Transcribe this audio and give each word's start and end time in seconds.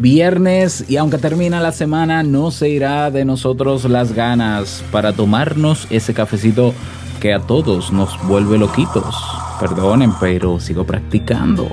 Viernes 0.00 0.86
y 0.88 0.96
aunque 0.96 1.18
termina 1.18 1.60
la 1.60 1.72
semana 1.72 2.22
no 2.22 2.50
se 2.50 2.70
irá 2.70 3.10
de 3.10 3.26
nosotros 3.26 3.84
las 3.84 4.12
ganas 4.14 4.82
para 4.90 5.12
tomarnos 5.12 5.86
ese 5.90 6.14
cafecito 6.14 6.72
que 7.20 7.34
a 7.34 7.40
todos 7.40 7.92
nos 7.92 8.18
vuelve 8.26 8.56
loquitos. 8.56 9.14
Perdonen, 9.60 10.14
pero 10.18 10.58
sigo 10.58 10.84
practicando. 10.84 11.68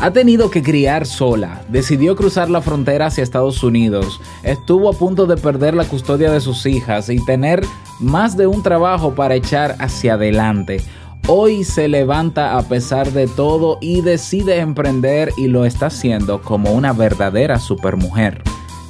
Ha 0.00 0.10
tenido 0.10 0.50
que 0.50 0.64
criar 0.64 1.06
sola, 1.06 1.62
decidió 1.68 2.16
cruzar 2.16 2.50
la 2.50 2.60
frontera 2.60 3.06
hacia 3.06 3.22
Estados 3.22 3.62
Unidos, 3.62 4.20
estuvo 4.42 4.90
a 4.90 4.92
punto 4.92 5.26
de 5.26 5.36
perder 5.36 5.74
la 5.74 5.84
custodia 5.84 6.32
de 6.32 6.40
sus 6.40 6.66
hijas 6.66 7.08
y 7.10 7.24
tener 7.24 7.64
más 8.00 8.36
de 8.36 8.48
un 8.48 8.64
trabajo 8.64 9.14
para 9.14 9.36
echar 9.36 9.76
hacia 9.78 10.14
adelante. 10.14 10.82
Hoy 11.28 11.62
se 11.62 11.86
levanta 11.86 12.58
a 12.58 12.62
pesar 12.62 13.12
de 13.12 13.28
todo 13.28 13.78
y 13.80 14.00
decide 14.00 14.58
emprender 14.58 15.32
y 15.36 15.46
lo 15.46 15.64
está 15.64 15.86
haciendo 15.86 16.42
como 16.42 16.72
una 16.72 16.92
verdadera 16.92 17.60
supermujer. 17.60 18.42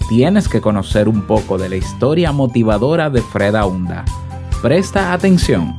Tienes 0.09 0.49
que 0.49 0.63
conocer 0.63 1.09
un 1.09 1.23
poco 1.27 1.59
de 1.59 1.69
la 1.69 1.77
historia 1.77 2.33
motivadora 2.33 3.11
de 3.11 3.21
Freda 3.21 3.67
Hunda. 3.67 4.05
Presta 4.63 5.13
atención. 5.13 5.79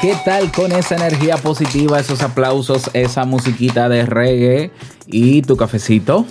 ¿Qué 0.00 0.16
tal 0.24 0.50
con 0.52 0.72
esa 0.72 0.96
energía 0.96 1.36
positiva, 1.36 2.00
esos 2.00 2.22
aplausos, 2.22 2.90
esa 2.92 3.24
musiquita 3.24 3.88
de 3.88 4.04
reggae 4.06 4.70
y 5.06 5.42
tu 5.42 5.56
cafecito? 5.56 6.26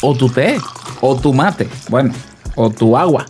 o 0.00 0.14
tu 0.14 0.28
té, 0.28 0.56
o 1.00 1.16
tu 1.16 1.32
mate, 1.32 1.68
bueno, 1.88 2.12
o 2.54 2.70
tu 2.70 2.96
agua. 2.96 3.26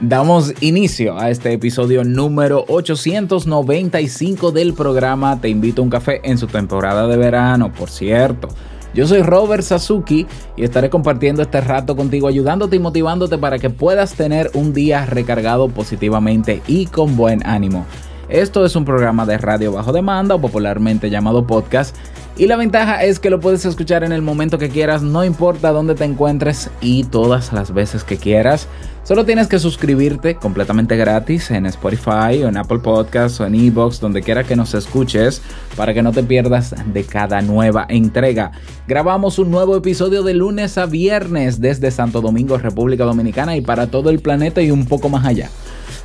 Damos 0.00 0.52
inicio 0.60 1.18
a 1.18 1.30
este 1.30 1.52
episodio 1.52 2.04
número 2.04 2.64
895 2.68 4.52
del 4.52 4.74
programa 4.74 5.40
Te 5.40 5.48
invito 5.48 5.80
a 5.80 5.84
un 5.84 5.90
café 5.90 6.20
en 6.22 6.36
su 6.36 6.48
temporada 6.48 7.06
de 7.06 7.16
verano, 7.16 7.72
por 7.72 7.88
cierto. 7.88 8.48
Yo 8.92 9.06
soy 9.06 9.22
Robert 9.22 9.62
Sasuki 9.62 10.26
y 10.56 10.64
estaré 10.64 10.90
compartiendo 10.90 11.42
este 11.42 11.60
rato 11.60 11.96
contigo, 11.96 12.28
ayudándote 12.28 12.76
y 12.76 12.78
motivándote 12.78 13.38
para 13.38 13.58
que 13.58 13.70
puedas 13.70 14.14
tener 14.14 14.50
un 14.54 14.72
día 14.72 15.06
recargado 15.06 15.68
positivamente 15.68 16.62
y 16.66 16.86
con 16.86 17.16
buen 17.16 17.46
ánimo. 17.46 17.86
Esto 18.28 18.64
es 18.64 18.74
un 18.74 18.84
programa 18.84 19.24
de 19.24 19.38
radio 19.38 19.72
bajo 19.72 19.92
demanda 19.92 20.34
o 20.34 20.40
popularmente 20.40 21.10
llamado 21.10 21.46
podcast 21.46 21.96
y 22.38 22.46
la 22.48 22.56
ventaja 22.56 23.02
es 23.02 23.18
que 23.18 23.30
lo 23.30 23.40
puedes 23.40 23.64
escuchar 23.64 24.04
en 24.04 24.12
el 24.12 24.20
momento 24.20 24.58
que 24.58 24.68
quieras, 24.68 25.00
no 25.00 25.24
importa 25.24 25.70
dónde 25.70 25.94
te 25.94 26.04
encuentres 26.04 26.68
y 26.82 27.04
todas 27.04 27.52
las 27.54 27.72
veces 27.72 28.04
que 28.04 28.18
quieras. 28.18 28.68
Solo 29.04 29.24
tienes 29.24 29.46
que 29.46 29.58
suscribirte 29.58 30.34
completamente 30.34 30.96
gratis 30.96 31.50
en 31.50 31.64
Spotify 31.64 32.42
o 32.44 32.48
en 32.48 32.58
Apple 32.58 32.80
Podcasts 32.80 33.40
o 33.40 33.46
en 33.46 33.54
Evox, 33.54 34.00
donde 34.00 34.20
quiera 34.20 34.44
que 34.44 34.54
nos 34.54 34.74
escuches, 34.74 35.40
para 35.76 35.94
que 35.94 36.02
no 36.02 36.12
te 36.12 36.24
pierdas 36.24 36.74
de 36.92 37.04
cada 37.04 37.40
nueva 37.40 37.86
entrega. 37.88 38.50
Grabamos 38.86 39.38
un 39.38 39.50
nuevo 39.50 39.74
episodio 39.74 40.22
de 40.22 40.34
lunes 40.34 40.76
a 40.76 40.84
viernes 40.84 41.60
desde 41.60 41.90
Santo 41.90 42.20
Domingo, 42.20 42.58
República 42.58 43.04
Dominicana 43.04 43.56
y 43.56 43.62
para 43.62 43.86
todo 43.86 44.10
el 44.10 44.18
planeta 44.18 44.60
y 44.60 44.70
un 44.70 44.84
poco 44.84 45.08
más 45.08 45.24
allá 45.24 45.48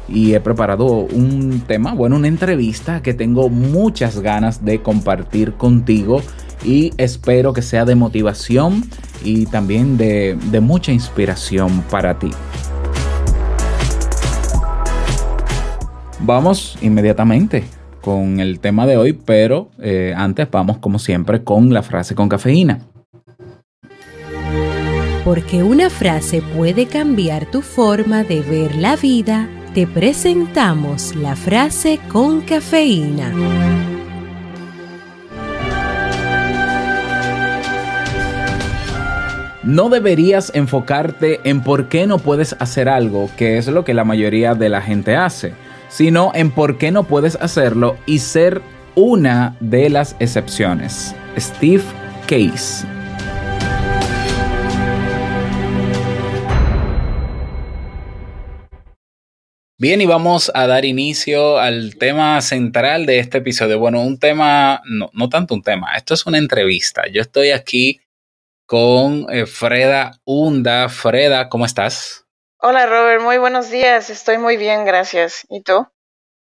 y 0.08 0.34
he 0.34 0.40
preparado 0.40 0.86
un 0.86 1.62
tema, 1.68 1.94
bueno, 1.94 2.18
una 2.18 2.28
entrevista 2.28 3.02
que 3.02 3.14
tengo 3.14 3.50
muchas 3.50 4.20
ganas 4.20 4.64
de 4.66 4.82
compartir 4.82 5.54
contigo 5.54 6.22
y 6.64 6.92
espero 6.98 7.54
que 7.54 7.62
sea 7.62 7.86
de 7.86 7.96
motivación 7.96 8.84
y 9.24 9.46
también 9.46 9.98
de, 9.98 10.38
mucha 10.62 10.92
inspiración 10.92 11.84
para 11.90 12.18
ti. 12.20 12.32
Vamos 16.20 16.78
inmediatamente 16.82 17.64
con 18.02 18.40
el 18.40 18.60
tema 18.60 18.86
de 18.86 18.98
hoy, 18.98 19.14
pero 19.14 19.70
eh, 19.80 20.14
antes 20.16 20.50
vamos 20.52 20.78
como 20.78 21.00
siempre 21.00 21.44
con 21.44 21.74
la 21.74 21.82
frase 21.82 22.14
con 22.14 22.30
cafeína. 22.30 22.82
Porque 25.24 25.64
una 25.64 25.90
frase 25.90 26.42
puede 26.56 26.88
cambiar 26.88 27.46
tu 27.46 27.62
forma 27.62 28.24
de 28.24 28.42
ver 28.42 28.76
la 28.76 28.96
vida 28.96 29.48
te 29.74 29.88
presentamos 29.88 31.16
la 31.16 31.36
frase 31.36 32.00
con 32.10 32.42
cafeína. 32.42 33.32
No 39.64 39.90
deberías 39.90 40.52
enfocarte 40.54 41.40
en 41.46 41.62
por 41.62 41.88
qué 41.88 42.06
no 42.06 42.18
puedes 42.20 42.56
hacer 42.60 42.90
algo, 42.90 43.30
que 43.38 43.58
es 43.58 43.68
lo 43.68 43.86
que 43.86 43.94
la 43.94 44.04
mayoría 44.04 44.56
de 44.56 44.68
la 44.68 44.82
gente 44.82 45.16
hace, 45.16 45.54
sino 45.88 46.32
en 46.36 46.52
por 46.52 46.78
qué 46.78 46.92
no 46.92 47.04
puedes 47.04 47.38
hacerlo 47.38 47.96
y 48.06 48.20
ser 48.20 48.62
una 48.96 49.56
de 49.62 49.90
las 49.90 50.18
excepciones. 50.20 51.16
Steve 51.38 51.84
Case 52.28 52.86
Bien, 59.82 60.00
y 60.00 60.06
vamos 60.06 60.52
a 60.54 60.68
dar 60.68 60.86
inicio 60.86 61.58
al 61.58 61.96
tema 61.98 62.40
central 62.42 63.08
de 63.08 63.18
este 63.18 63.40
episodio. 63.40 63.80
Bueno, 63.80 64.00
un 64.04 64.20
tema, 64.20 64.80
no, 64.86 65.10
no 65.12 65.28
tanto 65.28 65.56
un 65.56 65.64
tema, 65.64 65.96
esto 65.98 66.14
es 66.14 66.28
una 66.28 66.38
entrevista. 66.38 67.08
Yo 67.12 67.20
estoy 67.20 67.50
aquí 67.50 68.00
con 68.68 69.26
eh, 69.32 69.48
Freda 69.48 70.20
Hunda. 70.24 70.88
Freda, 70.88 71.50
¿cómo 71.50 71.66
estás? 71.66 72.28
Hola 72.60 72.86
Robert, 72.86 73.24
muy 73.24 73.40
buenos 73.40 73.72
días. 73.72 74.12
Estoy 74.12 74.38
muy 74.38 74.56
bien, 74.56 74.86
gracias. 74.86 75.48
¿Y 75.50 75.62
tú? 75.62 75.88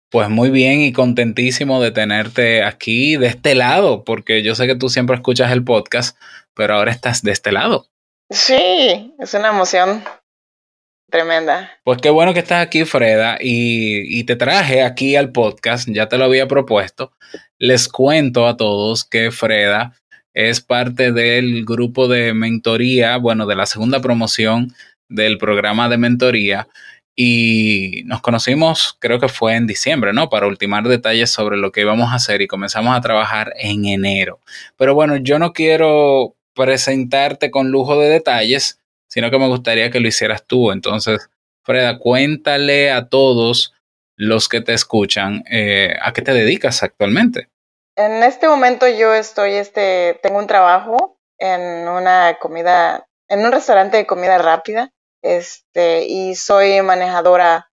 Pues 0.09 0.29
muy 0.29 0.49
bien 0.49 0.81
y 0.81 0.91
contentísimo 0.91 1.79
de 1.79 1.91
tenerte 1.91 2.63
aquí 2.63 3.17
de 3.17 3.27
este 3.27 3.53
lado, 3.53 4.03
porque 4.03 4.41
yo 4.41 4.55
sé 4.55 4.65
que 4.65 4.75
tú 4.75 4.89
siempre 4.89 5.15
escuchas 5.15 5.51
el 5.51 5.63
podcast, 5.63 6.17
pero 6.55 6.73
ahora 6.73 6.89
estás 6.89 7.21
de 7.21 7.33
este 7.33 7.51
lado. 7.51 7.85
Sí, 8.31 9.13
es 9.19 9.35
una 9.35 9.49
emoción 9.49 10.03
tremenda. 11.09 11.71
Pues 11.83 11.99
qué 12.01 12.09
bueno 12.09 12.33
que 12.33 12.39
estás 12.39 12.65
aquí, 12.65 12.85
Freda, 12.85 13.37
y, 13.39 14.23
te 14.25 14.35
traje 14.35 14.83
aquí 14.83 15.15
al 15.15 15.31
podcast, 15.31 15.87
ya 15.89 16.07
te 16.07 16.17
lo 16.17 16.25
había 16.25 16.47
propuesto. 16.47 17.11
Les 17.57 17.87
cuento 17.87 18.47
a 18.47 18.57
todos 18.57 19.05
que 19.05 19.31
Freda 19.31 19.93
es 20.33 20.61
parte 20.61 21.11
del 21.11 21.65
grupo 21.65 22.07
de 22.07 22.33
mentoría, 22.33 23.17
bueno, 23.17 23.45
de 23.45 23.55
la 23.55 23.65
segunda 23.65 24.01
promoción 24.01 24.73
del 25.09 25.37
programa 25.37 25.89
de 25.89 25.97
mentoría. 25.97 26.67
Y 27.15 28.03
nos 28.05 28.21
conocimos, 28.21 28.95
creo 28.99 29.19
que 29.19 29.29
fue 29.29 29.55
en 29.55 29.65
diciembre, 29.65 30.13
¿no? 30.13 30.29
Para 30.29 30.45
ultimar 30.45 30.87
detalles 30.87 31.31
sobre 31.31 31.57
lo 31.57 31.71
que 31.71 31.81
íbamos 31.81 32.11
a 32.11 32.15
hacer 32.15 32.41
y 32.41 32.47
comenzamos 32.47 32.95
a 32.95 33.01
trabajar 33.01 33.53
en 33.57 33.85
enero. 33.85 34.39
Pero 34.77 34.93
bueno, 34.93 35.15
yo 35.17 35.39
no 35.39 35.51
quiero 35.51 36.35
presentarte 36.53 37.49
con 37.49 37.71
lujo 37.71 37.99
de 37.99 38.09
detalles, 38.09 38.79
sino 39.07 39.31
que 39.31 39.39
me 39.39 39.47
gustaría 39.47 39.89
que 39.89 39.99
lo 39.99 40.07
hicieras 40.07 40.45
tú. 40.45 40.71
Entonces, 40.71 41.29
Freda, 41.63 41.99
cuéntale 41.99 42.91
a 42.91 43.09
todos 43.09 43.73
los 44.15 44.49
que 44.49 44.61
te 44.61 44.73
escuchan 44.73 45.43
eh, 45.49 45.95
a 46.01 46.11
qué 46.13 46.21
te 46.21 46.33
dedicas 46.33 46.83
actualmente. 46.83 47.49
En 47.95 48.23
este 48.23 48.47
momento 48.47 48.87
yo 48.87 49.13
estoy, 49.13 49.53
este, 49.53 50.19
tengo 50.21 50.39
un 50.39 50.47
trabajo 50.47 51.17
en 51.39 51.87
una 51.87 52.37
comida, 52.39 53.07
en 53.27 53.45
un 53.45 53.51
restaurante 53.51 53.97
de 53.97 54.05
comida 54.05 54.37
rápida, 54.37 54.91
este, 55.21 56.05
y 56.05 56.35
soy 56.35 56.81
manejadora 56.81 57.69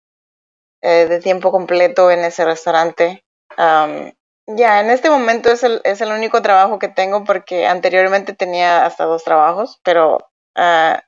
eh, 0.83 1.07
de 1.09 1.21
tiempo 1.21 1.51
completo 1.51 2.11
en 2.11 2.21
ese 2.21 2.45
restaurante. 2.45 3.25
ya, 3.57 4.81
en 4.81 4.91
este 4.91 5.09
momento 5.09 5.51
es 5.51 5.63
el, 5.63 5.81
es 5.85 6.01
el 6.01 6.13
único 6.13 6.43
trabajo 6.43 6.79
que 6.79 6.89
tengo 6.89 7.25
porque 7.25 7.67
anteriormente 7.67 8.35
tenía 8.35 8.85
hasta 8.85 9.05
dos 9.05 9.25
trabajos, 9.25 9.81
pero 9.83 10.19
uh, 10.57 10.99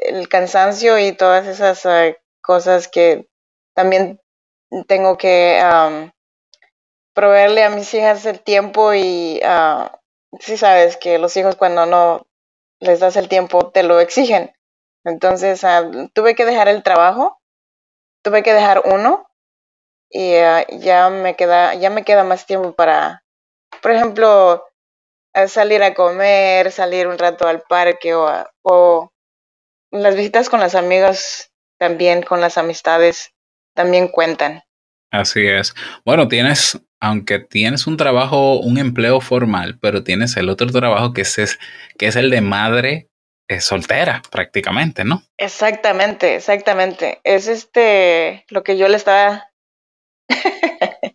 el 0.00 0.28
cansancio 0.28 0.98
y 0.98 1.12
todas 1.12 1.46
esas 1.46 1.84
ah, 1.86 2.12
cosas 2.42 2.88
que 2.88 3.28
también 3.74 4.20
tengo 4.88 5.16
que 5.16 5.60
proveerle 7.14 7.64
a 7.64 7.70
mis 7.70 7.92
hijas 7.94 8.24
el 8.24 8.40
tiempo 8.40 8.94
y 8.94 9.40
uh, 9.44 9.88
sí 10.38 10.56
sabes 10.56 10.96
que 10.96 11.18
los 11.18 11.36
hijos 11.36 11.56
cuando 11.56 11.86
no 11.86 12.26
les 12.78 13.00
das 13.00 13.16
el 13.16 13.28
tiempo 13.28 13.70
te 13.70 13.82
lo 13.82 14.00
exigen. 14.00 14.52
Entonces 15.04 15.62
tuve 16.12 16.34
que 16.34 16.44
dejar 16.44 16.68
el 16.68 16.82
trabajo, 16.82 17.40
tuve 18.22 18.42
que 18.42 18.52
dejar 18.52 18.82
uno 18.84 19.26
y 20.10 20.32
ya 20.32 21.10
me 21.10 21.36
queda 21.36 21.74
ya 21.74 21.90
me 21.90 22.04
queda 22.04 22.24
más 22.24 22.46
tiempo 22.46 22.72
para, 22.72 23.22
por 23.82 23.92
ejemplo, 23.92 24.66
salir 25.46 25.82
a 25.82 25.94
comer, 25.94 26.72
salir 26.72 27.06
un 27.06 27.18
rato 27.18 27.46
al 27.46 27.62
parque 27.62 28.14
o, 28.14 28.28
o 28.62 29.09
las 29.90 30.16
visitas 30.16 30.48
con 30.48 30.60
las 30.60 30.74
amigas 30.74 31.52
también, 31.78 32.22
con 32.22 32.40
las 32.40 32.58
amistades, 32.58 33.34
también 33.74 34.08
cuentan. 34.08 34.62
Así 35.10 35.46
es. 35.46 35.74
Bueno, 36.04 36.28
tienes, 36.28 36.80
aunque 37.00 37.40
tienes 37.40 37.86
un 37.86 37.96
trabajo, 37.96 38.60
un 38.60 38.78
empleo 38.78 39.20
formal, 39.20 39.78
pero 39.80 40.04
tienes 40.04 40.36
el 40.36 40.48
otro 40.48 40.68
trabajo 40.68 41.12
que 41.12 41.22
es, 41.22 41.58
que 41.98 42.06
es 42.06 42.16
el 42.16 42.30
de 42.30 42.40
madre 42.40 43.08
eh, 43.48 43.60
soltera, 43.60 44.22
prácticamente, 44.30 45.04
¿no? 45.04 45.22
Exactamente, 45.36 46.36
exactamente. 46.36 47.20
Es 47.24 47.48
este 47.48 48.44
lo 48.48 48.62
que 48.62 48.76
yo 48.76 48.86
le 48.86 48.96
estaba 48.96 49.50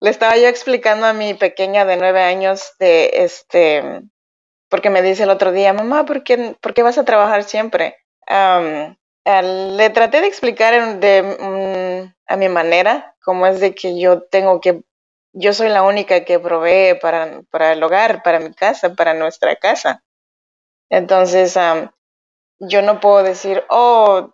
le 0.00 0.10
estaba 0.10 0.36
yo 0.36 0.48
explicando 0.48 1.06
a 1.06 1.12
mi 1.12 1.34
pequeña 1.34 1.84
de 1.84 1.96
nueve 1.96 2.22
años 2.22 2.72
de 2.80 3.10
este 3.14 4.02
porque 4.72 4.88
me 4.88 5.02
dice 5.02 5.24
el 5.24 5.28
otro 5.28 5.52
día, 5.52 5.74
mamá, 5.74 6.06
¿por 6.06 6.24
qué, 6.24 6.56
¿por 6.62 6.72
qué 6.72 6.82
vas 6.82 6.96
a 6.96 7.04
trabajar 7.04 7.44
siempre? 7.44 7.98
le 8.26 9.90
traté 9.90 10.22
de 10.22 10.26
explicar 10.26 10.98
de, 10.98 12.10
a 12.26 12.36
mi 12.38 12.48
manera 12.48 13.14
cómo 13.22 13.46
es 13.46 13.60
de 13.60 13.74
que 13.74 14.00
yo 14.00 14.22
tengo 14.22 14.62
que, 14.62 14.82
yo 15.34 15.52
soy 15.52 15.68
la 15.68 15.82
única 15.82 16.24
que 16.24 16.38
provee 16.38 16.98
para, 17.02 17.42
para 17.50 17.74
el 17.74 17.82
hogar, 17.82 18.22
para 18.22 18.40
mi 18.40 18.54
casa, 18.54 18.94
para 18.94 19.12
nuestra 19.12 19.56
casa. 19.56 20.02
Entonces, 20.88 21.58
yo 22.58 22.80
no 22.80 22.98
puedo 22.98 23.22
decir, 23.22 23.62
oh, 23.68 24.32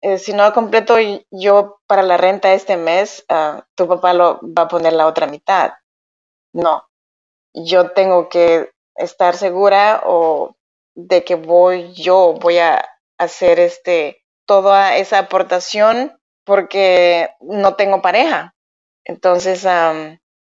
eh, 0.00 0.16
si 0.16 0.32
no 0.32 0.50
completo 0.54 0.96
yo 1.30 1.82
para 1.86 2.02
la 2.02 2.16
renta 2.16 2.54
este 2.54 2.78
mes, 2.78 3.22
ah, 3.28 3.66
tu 3.74 3.86
papá 3.86 4.14
lo 4.14 4.40
va 4.42 4.62
a 4.62 4.68
poner 4.68 4.94
la 4.94 5.06
otra 5.06 5.26
mitad. 5.26 5.72
No, 6.54 6.88
yo 7.52 7.90
tengo 7.90 8.30
que 8.30 8.70
estar 8.98 9.36
segura 9.36 10.02
o 10.04 10.56
de 10.94 11.24
que 11.24 11.34
voy 11.36 11.92
yo 11.94 12.34
voy 12.40 12.58
a 12.58 12.84
hacer 13.18 13.60
este 13.60 14.22
toda 14.46 14.96
esa 14.96 15.18
aportación 15.18 16.18
porque 16.44 17.30
no 17.40 17.74
tengo 17.74 18.00
pareja. 18.02 18.54
Entonces, 19.04 19.66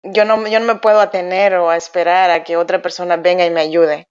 yo, 0.04 0.26
no, 0.26 0.48
yo 0.48 0.60
no 0.60 0.66
me 0.66 0.80
puedo 0.80 1.00
atener 1.00 1.56
o 1.56 1.70
a 1.70 1.78
esperar 1.78 2.30
a 2.30 2.44
que 2.44 2.58
otra 2.58 2.82
persona 2.82 3.18
venga 3.18 3.46
y 3.46 3.50
me 3.52 3.62
ayude. 3.62 4.08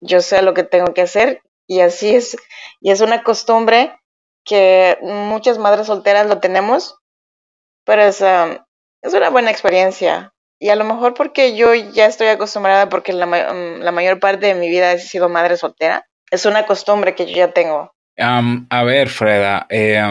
Yo 0.00 0.20
sé 0.20 0.42
lo 0.42 0.54
que 0.54 0.64
tengo 0.64 0.94
que 0.94 1.02
hacer 1.02 1.42
y 1.66 1.80
así 1.80 2.14
es. 2.16 2.36
Y 2.80 2.90
es 2.90 3.00
una 3.00 3.22
costumbre 3.22 3.96
que 4.44 4.98
muchas 5.02 5.58
madres 5.58 5.86
solteras 5.86 6.26
lo 6.28 6.40
tenemos, 6.40 6.96
pero 7.84 8.02
es 8.02 8.20
una 8.20 9.30
buena 9.30 9.52
experiencia. 9.52 10.33
Y 10.64 10.70
a 10.70 10.76
lo 10.76 10.84
mejor 10.86 11.12
porque 11.12 11.54
yo 11.54 11.74
ya 11.74 12.06
estoy 12.06 12.28
acostumbrada 12.28 12.88
porque 12.88 13.12
la, 13.12 13.26
la 13.26 13.92
mayor 13.92 14.18
parte 14.18 14.46
de 14.46 14.54
mi 14.54 14.70
vida 14.70 14.94
he 14.94 14.98
sido 14.98 15.28
madre 15.28 15.58
soltera, 15.58 16.06
es 16.30 16.46
una 16.46 16.64
costumbre 16.64 17.14
que 17.14 17.26
yo 17.26 17.36
ya 17.36 17.52
tengo. 17.52 17.92
a 18.16 18.82
ver, 18.82 19.10
Freda, 19.10 19.66
eh, 19.68 20.02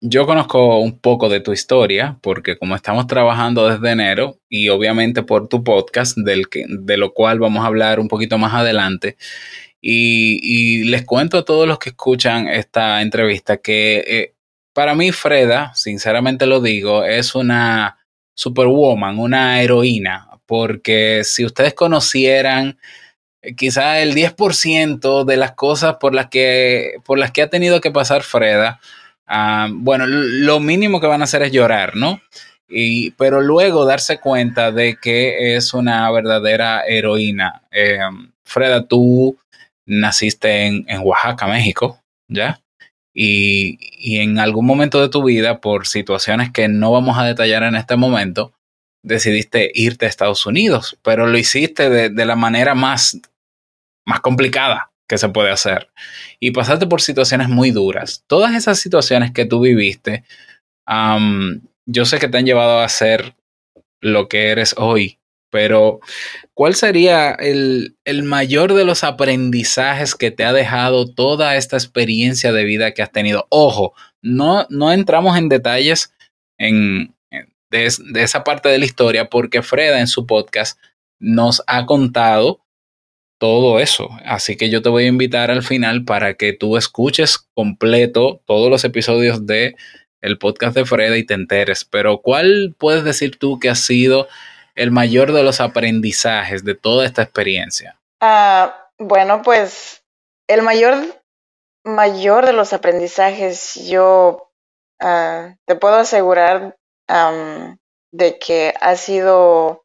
yo 0.00 0.24
conozco 0.24 0.78
un 0.78 0.98
poco 0.98 1.28
de 1.28 1.40
tu 1.40 1.52
historia 1.52 2.16
porque 2.22 2.56
como 2.56 2.74
estamos 2.74 3.06
trabajando 3.06 3.68
desde 3.68 3.90
enero 3.90 4.38
y 4.48 4.70
obviamente 4.70 5.22
por 5.22 5.46
tu 5.46 5.62
podcast, 5.62 6.16
del 6.16 6.48
que, 6.48 6.64
de 6.66 6.96
lo 6.96 7.12
cual 7.12 7.38
vamos 7.38 7.62
a 7.62 7.66
hablar 7.66 8.00
un 8.00 8.08
poquito 8.08 8.38
más 8.38 8.54
adelante, 8.54 9.18
y, 9.82 10.84
les 10.84 11.04
cuento 11.04 11.36
a 11.36 11.44
todos 11.44 11.68
los 11.68 11.78
que 11.78 11.90
escuchan 11.90 12.48
esta 12.48 13.02
entrevista 13.02 13.58
que 13.58 14.02
eh, 14.06 14.34
para 14.72 14.94
mí 14.94 15.12
Freda, 15.12 15.74
sinceramente 15.74 16.46
lo 16.46 16.62
digo, 16.62 17.04
es 17.04 17.34
una 17.34 17.95
superwoman, 18.36 19.18
una 19.18 19.62
heroína, 19.62 20.28
porque 20.46 21.22
si 21.24 21.44
ustedes 21.44 21.74
conocieran 21.74 22.78
eh, 23.42 23.56
quizá 23.56 24.00
el 24.00 24.14
10% 24.14 25.24
de 25.24 25.36
las 25.36 25.52
cosas 25.52 25.96
por 25.96 26.14
las 26.14 26.28
que, 26.28 26.96
por 27.04 27.18
las 27.18 27.32
que 27.32 27.42
ha 27.42 27.50
tenido 27.50 27.80
que 27.80 27.90
pasar 27.90 28.22
Freda, 28.22 28.78
ah, 29.26 29.68
bueno, 29.72 30.06
lo 30.06 30.60
mínimo 30.60 31.00
que 31.00 31.06
van 31.08 31.22
a 31.22 31.24
hacer 31.24 31.42
es 31.42 31.52
llorar, 31.52 31.96
¿no? 31.96 32.20
Y, 32.68 33.12
pero 33.12 33.40
luego 33.40 33.86
darse 33.86 34.18
cuenta 34.20 34.72
de 34.72 34.96
que 35.00 35.56
es 35.56 35.72
una 35.72 36.10
verdadera 36.10 36.82
heroína. 36.86 37.62
Eh, 37.70 37.98
Freda, 38.44 38.86
tú 38.86 39.38
naciste 39.86 40.66
en, 40.66 40.84
en 40.88 41.00
Oaxaca, 41.02 41.46
México, 41.46 42.00
¿ya? 42.28 42.60
Y, 43.18 43.78
y, 43.98 44.18
en 44.18 44.38
algún 44.38 44.66
momento 44.66 45.00
de 45.00 45.08
tu 45.08 45.24
vida, 45.24 45.62
por 45.62 45.86
situaciones 45.86 46.52
que 46.52 46.68
no 46.68 46.92
vamos 46.92 47.16
a 47.18 47.24
detallar 47.24 47.62
en 47.62 47.74
este 47.74 47.96
momento, 47.96 48.52
decidiste 49.02 49.70
irte 49.74 50.04
a 50.04 50.08
Estados 50.10 50.44
Unidos, 50.44 50.98
pero 51.02 51.26
lo 51.26 51.38
hiciste 51.38 51.88
de, 51.88 52.10
de 52.10 52.24
la 52.26 52.36
manera 52.36 52.74
más, 52.74 53.18
más 54.04 54.20
complicada 54.20 54.90
que 55.08 55.18
se 55.18 55.28
puede 55.28 55.50
hacer. 55.50 55.88
Y 56.40 56.50
pasaste 56.50 56.86
por 56.86 57.00
situaciones 57.00 57.48
muy 57.48 57.70
duras. 57.70 58.24
Todas 58.26 58.54
esas 58.54 58.78
situaciones 58.78 59.32
que 59.32 59.46
tú 59.46 59.60
viviste, 59.60 60.24
yo 61.86 62.04
sé 62.04 62.18
que 62.18 62.28
te 62.28 62.38
han 62.38 62.46
llevado 62.46 62.80
a 62.80 62.88
ser 62.88 63.34
lo 64.00 64.28
que 64.28 64.48
eres 64.48 64.74
hoy, 64.76 65.18
pero 65.50 66.00
¿cuál 66.54 66.74
sería 66.74 67.32
el, 67.32 67.96
mayor 68.24 68.74
de 68.74 68.84
los 68.84 69.04
aprendizajes 69.04 70.14
que 70.14 70.30
te 70.30 70.44
ha 70.44 70.52
dejado 70.52 71.06
toda 71.06 71.56
esta 71.56 71.76
experiencia 71.76 72.52
de 72.52 72.64
vida 72.64 72.92
que 72.92 73.02
has 73.02 73.12
tenido? 73.12 73.46
Ojo, 73.50 73.94
no, 74.22 74.66
no 74.70 74.92
entramos 74.92 75.36
en 75.36 75.48
detalles 75.48 76.12
en, 76.58 77.14
de, 77.70 77.92
de, 78.12 78.22
esa 78.22 78.44
parte 78.44 78.68
de 78.68 78.78
la 78.78 78.84
historia 78.84 79.28
porque 79.28 79.62
Freda 79.62 80.00
en 80.00 80.08
su 80.08 80.26
podcast 80.26 80.78
nos 81.18 81.62
ha 81.66 81.86
contado 81.86 82.60
todo 83.38 83.80
eso. 83.80 84.08
Así 84.24 84.56
que 84.56 84.70
yo 84.70 84.82
te 84.82 84.88
voy 84.88 85.04
a 85.04 85.08
invitar 85.08 85.50
al 85.50 85.62
final 85.62 86.04
para 86.04 86.34
que 86.34 86.52
tú 86.52 86.76
escuches 86.76 87.38
completo 87.54 88.42
todos 88.46 88.70
los 88.70 88.84
episodios 88.84 89.46
de 89.46 89.76
el 90.22 90.38
podcast 90.38 90.74
de 90.74 90.84
Freda 90.84 91.16
y 91.16 91.24
te 91.24 91.34
enteres. 91.34 91.84
Pero 91.84 92.20
¿cuál 92.20 92.74
puedes 92.78 93.04
decir 93.04 93.36
tú 93.38 93.58
que 93.58 93.68
ha 93.68 93.74
sido 93.74 94.28
el 94.76 94.90
mayor 94.90 95.32
de 95.32 95.42
los 95.42 95.60
aprendizajes 95.60 96.64
de 96.64 96.74
toda 96.74 97.04
esta 97.04 97.22
experiencia? 97.22 97.98
Ah, 98.20 98.90
bueno, 98.98 99.42
pues 99.42 100.04
el 100.46 100.62
mayor, 100.62 100.94
mayor 101.84 102.46
de 102.46 102.52
los 102.52 102.72
aprendizajes, 102.72 103.74
yo 103.88 104.52
ah, 105.00 105.56
te 105.66 105.74
puedo 105.74 105.96
asegurar 105.96 106.76
de 108.12 108.38
que 108.38 108.74
ha 108.80 108.96
sido 108.96 109.84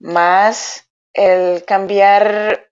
más 0.00 0.88
el 1.14 1.64
cambiar, 1.64 2.68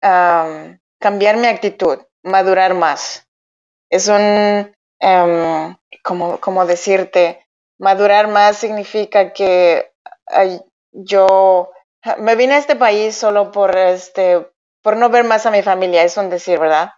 mi 0.00 1.46
actitud, 1.46 1.98
madurar 2.22 2.74
más. 2.74 3.26
Es 3.90 4.08
un, 4.08 4.74
como, 6.02 6.40
como 6.40 6.66
decirte, 6.66 7.46
madurar 7.78 8.28
más 8.28 8.56
significa 8.56 9.32
que 9.32 9.92
yo 11.04 11.70
me 12.18 12.36
vine 12.36 12.54
a 12.54 12.58
este 12.58 12.76
país 12.76 13.16
solo 13.16 13.50
por 13.52 13.76
este 13.76 14.50
por 14.82 14.96
no 14.96 15.10
ver 15.10 15.24
más 15.24 15.46
a 15.46 15.50
mi 15.50 15.62
familia, 15.62 16.04
es 16.04 16.16
un 16.16 16.30
decir, 16.30 16.60
¿verdad? 16.60 16.92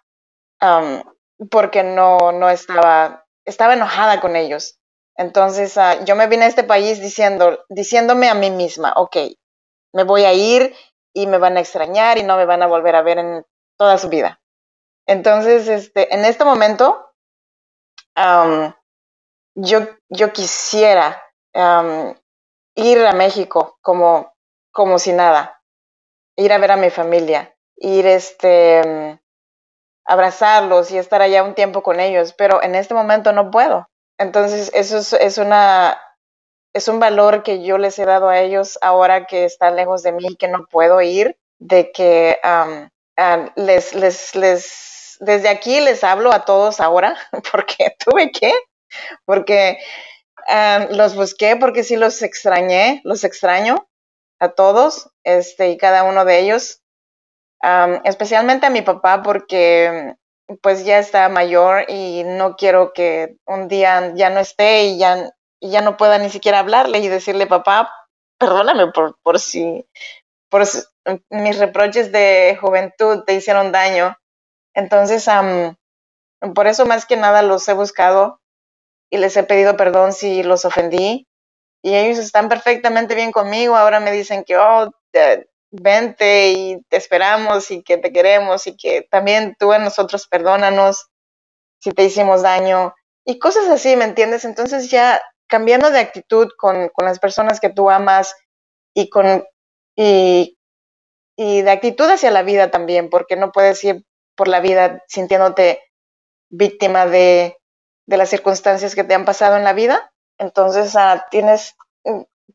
porque 1.50 1.82
no, 1.82 2.32
no 2.32 2.50
estaba, 2.50 3.24
estaba 3.44 3.74
enojada 3.74 4.20
con 4.20 4.36
ellos. 4.36 4.78
Entonces 5.16 5.76
uh, 5.76 6.04
yo 6.04 6.14
me 6.14 6.26
vine 6.26 6.44
a 6.44 6.48
este 6.48 6.64
país 6.64 7.00
diciendo, 7.00 7.64
diciéndome 7.68 8.28
a 8.28 8.34
mí 8.34 8.50
misma, 8.50 8.92
ok, 8.96 9.16
me 9.94 10.04
voy 10.04 10.24
a 10.24 10.32
ir 10.32 10.74
y 11.14 11.26
me 11.26 11.38
van 11.38 11.56
a 11.56 11.60
extrañar 11.60 12.18
y 12.18 12.22
no 12.22 12.36
me 12.36 12.44
van 12.44 12.62
a 12.62 12.66
volver 12.66 12.94
a 12.94 13.02
ver 13.02 13.18
en 13.18 13.46
toda 13.78 13.98
su 13.98 14.08
vida. 14.08 14.40
Entonces, 15.06 15.68
este, 15.68 16.14
en 16.14 16.24
este 16.24 16.44
momento, 16.44 17.12
yo, 19.54 19.80
yo 20.10 20.32
quisiera 20.32 21.22
ir 22.78 23.04
a 23.04 23.12
México 23.12 23.78
como, 23.82 24.32
como 24.72 24.98
si 24.98 25.12
nada, 25.12 25.60
ir 26.36 26.52
a 26.52 26.58
ver 26.58 26.72
a 26.72 26.76
mi 26.76 26.90
familia, 26.90 27.54
ir 27.76 28.06
este, 28.06 29.20
abrazarlos 30.04 30.90
y 30.90 30.98
estar 30.98 31.22
allá 31.22 31.42
un 31.42 31.54
tiempo 31.54 31.82
con 31.82 32.00
ellos, 32.00 32.34
pero 32.34 32.62
en 32.62 32.74
este 32.74 32.94
momento 32.94 33.32
no 33.32 33.50
puedo. 33.50 33.88
Entonces, 34.18 34.70
eso 34.74 34.98
es, 34.98 35.12
es 35.12 35.38
una, 35.38 36.00
es 36.74 36.88
un 36.88 37.00
valor 37.00 37.42
que 37.42 37.62
yo 37.62 37.78
les 37.78 37.98
he 37.98 38.04
dado 38.04 38.28
a 38.28 38.40
ellos 38.40 38.78
ahora 38.82 39.26
que 39.26 39.44
están 39.44 39.76
lejos 39.76 40.02
de 40.02 40.12
mí 40.12 40.24
y 40.30 40.36
que 40.36 40.48
no 40.48 40.66
puedo 40.70 41.00
ir, 41.02 41.36
de 41.58 41.90
que 41.92 42.38
les, 43.56 43.94
les, 43.94 44.34
les, 44.34 45.16
desde 45.20 45.48
aquí 45.48 45.80
les 45.80 46.04
hablo 46.04 46.32
a 46.32 46.44
todos 46.44 46.80
ahora, 46.80 47.16
porque 47.52 47.94
tuve 48.04 48.30
que, 48.30 48.52
porque 49.24 49.78
los 50.90 51.14
busqué, 51.14 51.56
porque 51.56 51.84
sí 51.84 51.96
los 51.96 52.22
extrañé, 52.22 53.00
los 53.04 53.24
extraño 53.24 53.88
a 54.40 54.50
todos, 54.50 55.10
este, 55.24 55.70
y 55.70 55.76
cada 55.76 56.04
uno 56.04 56.24
de 56.24 56.38
ellos, 56.40 56.82
especialmente 58.04 58.66
a 58.66 58.70
mi 58.70 58.82
papá, 58.82 59.22
porque 59.22 60.14
pues 60.62 60.84
ya 60.84 60.98
está 60.98 61.28
mayor 61.28 61.84
y 61.88 62.24
no 62.24 62.56
quiero 62.56 62.92
que 62.94 63.36
un 63.46 63.68
día 63.68 64.14
ya 64.14 64.30
no 64.30 64.40
esté 64.40 64.84
y 64.84 64.98
ya, 64.98 65.30
ya 65.60 65.82
no 65.82 65.96
pueda 65.98 66.18
ni 66.18 66.30
siquiera 66.30 66.60
hablarle 66.60 67.00
y 67.00 67.08
decirle, 67.08 67.46
papá, 67.46 67.92
perdóname 68.38 68.90
por, 68.92 69.18
por 69.22 69.40
si, 69.40 69.86
por 70.48 70.62
mis 71.28 71.58
reproches 71.58 72.12
de 72.12 72.56
juventud 72.60 73.24
te 73.26 73.34
hicieron 73.34 73.72
daño. 73.72 74.16
Entonces, 74.74 75.28
por 76.54 76.66
eso 76.66 76.86
más 76.86 77.04
que 77.04 77.16
nada 77.16 77.42
los 77.42 77.68
he 77.68 77.74
buscado 77.74 78.37
y 79.10 79.18
les 79.18 79.36
he 79.36 79.42
pedido 79.42 79.76
perdón 79.76 80.12
si 80.12 80.42
los 80.42 80.64
ofendí. 80.64 81.26
Y 81.82 81.94
ellos 81.94 82.18
están 82.18 82.48
perfectamente 82.48 83.14
bien 83.14 83.32
conmigo. 83.32 83.76
Ahora 83.76 84.00
me 84.00 84.12
dicen 84.12 84.44
que, 84.44 84.56
oh, 84.56 84.90
vente 85.70 86.50
y 86.50 86.82
te 86.88 86.96
esperamos 86.96 87.70
y 87.70 87.82
que 87.82 87.98
te 87.98 88.12
queremos 88.12 88.66
y 88.66 88.76
que 88.76 89.06
también 89.10 89.54
tú 89.58 89.72
a 89.72 89.78
nosotros 89.78 90.26
perdónanos 90.26 91.08
si 91.80 91.92
te 91.92 92.04
hicimos 92.04 92.42
daño 92.42 92.94
y 93.24 93.38
cosas 93.38 93.68
así, 93.68 93.94
¿me 93.94 94.04
entiendes? 94.04 94.44
Entonces 94.46 94.90
ya 94.90 95.20
cambiando 95.48 95.90
de 95.90 96.00
actitud 96.00 96.48
con, 96.56 96.88
con 96.88 97.04
las 97.04 97.18
personas 97.18 97.60
que 97.60 97.68
tú 97.68 97.90
amas 97.90 98.34
y 98.94 99.10
con 99.10 99.44
y, 99.94 100.58
y 101.36 101.62
de 101.62 101.70
actitud 101.70 102.08
hacia 102.08 102.30
la 102.30 102.42
vida 102.42 102.70
también, 102.70 103.10
porque 103.10 103.36
no 103.36 103.52
puedes 103.52 103.82
ir 103.84 104.04
por 104.34 104.48
la 104.48 104.60
vida 104.60 105.04
sintiéndote 105.08 105.82
víctima 106.48 107.06
de, 107.06 107.57
de 108.08 108.16
las 108.16 108.30
circunstancias 108.30 108.94
que 108.94 109.04
te 109.04 109.14
han 109.14 109.26
pasado 109.26 109.56
en 109.56 109.64
la 109.64 109.74
vida. 109.74 110.10
Entonces 110.38 110.96
ah, 110.96 111.26
tienes, 111.30 111.76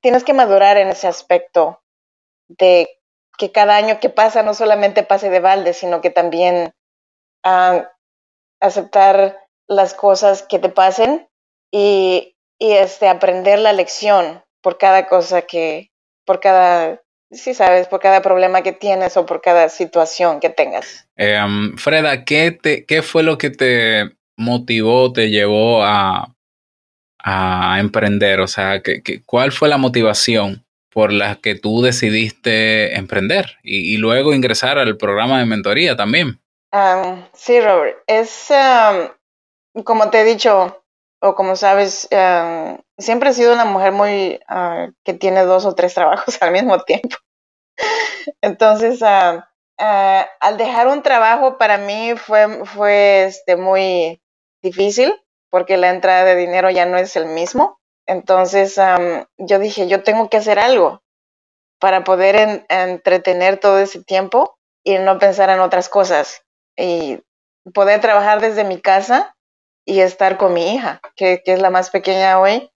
tienes 0.02 0.24
que 0.24 0.34
madurar 0.34 0.78
en 0.78 0.88
ese 0.88 1.08
aspecto 1.08 1.80
de 2.48 2.90
que 3.38 3.52
cada 3.52 3.76
año 3.76 4.00
que 4.00 4.10
pasa 4.10 4.42
no 4.42 4.56
solamente 4.56 5.04
pase 5.04 5.30
de 5.30 5.40
balde, 5.40 5.74
sino 5.74 6.02
que 6.02 6.10
también 6.10 6.74
ah, 7.44 7.88
aceptar 8.60 9.38
las 9.68 9.94
cosas 9.94 10.42
que 10.42 10.58
te 10.58 10.70
pasen 10.70 11.30
y, 11.72 12.36
y, 12.58 12.72
este, 12.72 13.08
aprender 13.08 13.60
la 13.60 13.74
lección 13.74 14.44
por 14.62 14.80
cada 14.80 15.08
cosa 15.08 15.44
que, 15.44 15.92
por 16.26 16.40
cada, 16.40 17.02
sí 17.30 17.54
sabes, 17.54 17.88
por 17.88 18.00
cada 18.00 18.24
problema 18.24 18.64
que 18.64 18.74
tienes 18.74 19.18
o 19.18 19.26
por 19.28 19.42
cada 19.42 19.70
situación 19.70 20.40
que 20.40 20.50
tengas. 20.50 21.08
Eh, 21.16 21.40
Freda, 21.78 22.26
¿qué, 22.26 22.52
te, 22.52 22.86
¿qué 22.86 23.04
fue 23.04 23.22
lo 23.22 23.38
que 23.38 23.52
te 23.52 24.18
motivó, 24.38 25.12
te 25.14 25.30
llevó 25.30 25.84
a, 25.84 26.36
a 27.24 27.80
emprender? 27.80 28.40
O 28.40 28.48
sea, 28.48 28.82
¿qué, 28.82 29.24
cuál 29.26 29.52
fue 29.52 29.70
la 29.70 29.78
motivación 29.78 30.64
por 30.94 31.12
la 31.12 31.36
que 31.36 31.56
tú 31.56 31.82
decidiste 31.82 32.96
emprender 32.96 33.58
y, 33.64 33.98
luego 33.98 34.34
ingresar 34.34 34.78
al 34.78 34.96
programa 34.96 35.40
de 35.40 35.46
mentoría 35.46 35.96
también. 35.98 36.40
sí, 37.34 37.60
Robert. 37.60 37.98
Es, 38.08 38.50
como 39.84 40.10
te 40.12 40.22
he 40.22 40.24
dicho, 40.24 40.84
o 41.20 41.36
como 41.36 41.56
sabes, 41.56 42.08
siempre 42.98 43.30
he 43.30 43.34
sido 43.34 43.54
una 43.54 43.66
mujer 43.66 43.92
muy 43.92 44.40
ah, 44.48 44.90
que 45.04 45.14
tiene 45.14 45.44
dos 45.44 45.66
o 45.66 45.74
tres 45.74 45.94
trabajos 45.96 46.38
al 46.42 46.52
mismo 46.52 46.80
tiempo. 46.84 47.18
Entonces, 48.42 49.02
ah, 49.02 49.50
al 50.40 50.58
dejar 50.58 50.88
un 50.88 51.02
trabajo 51.02 51.58
para 51.58 51.80
mí 51.80 52.14
fue, 52.16 52.66
fue 52.66 53.26
este, 53.26 53.56
muy 53.56 54.22
difícil 54.64 55.14
porque 55.52 55.78
la 55.78 55.92
entrada 55.92 56.24
de 56.26 56.36
dinero 56.36 56.72
ya 56.72 56.88
no 56.88 56.98
es 56.98 57.16
el 57.16 57.28
mismo. 57.28 57.80
Entonces 58.08 58.80
yo 59.38 59.60
dije, 59.60 59.88
yo 59.88 60.02
tengo 60.02 60.30
que 60.30 60.38
hacer 60.38 60.58
algo 60.58 61.04
para 61.80 62.04
poder 62.04 62.66
entretener 62.70 63.60
todo 63.60 63.78
ese 63.80 64.04
tiempo 64.04 64.58
y 64.84 64.98
no 64.98 65.20
pensar 65.20 65.50
en 65.50 65.60
otras 65.60 65.90
cosas 65.90 66.44
y 66.76 67.20
poder 67.74 68.02
trabajar 68.02 68.42
desde 68.42 68.64
mi 68.64 68.82
casa 68.82 69.36
y 69.86 70.00
estar 70.00 70.38
con 70.38 70.54
mi 70.54 70.74
hija, 70.74 71.02
que, 71.16 71.42
es 71.46 71.62
la 71.62 71.70
más 71.70 71.90
pequeña 71.90 72.40
hoy, 72.40 72.72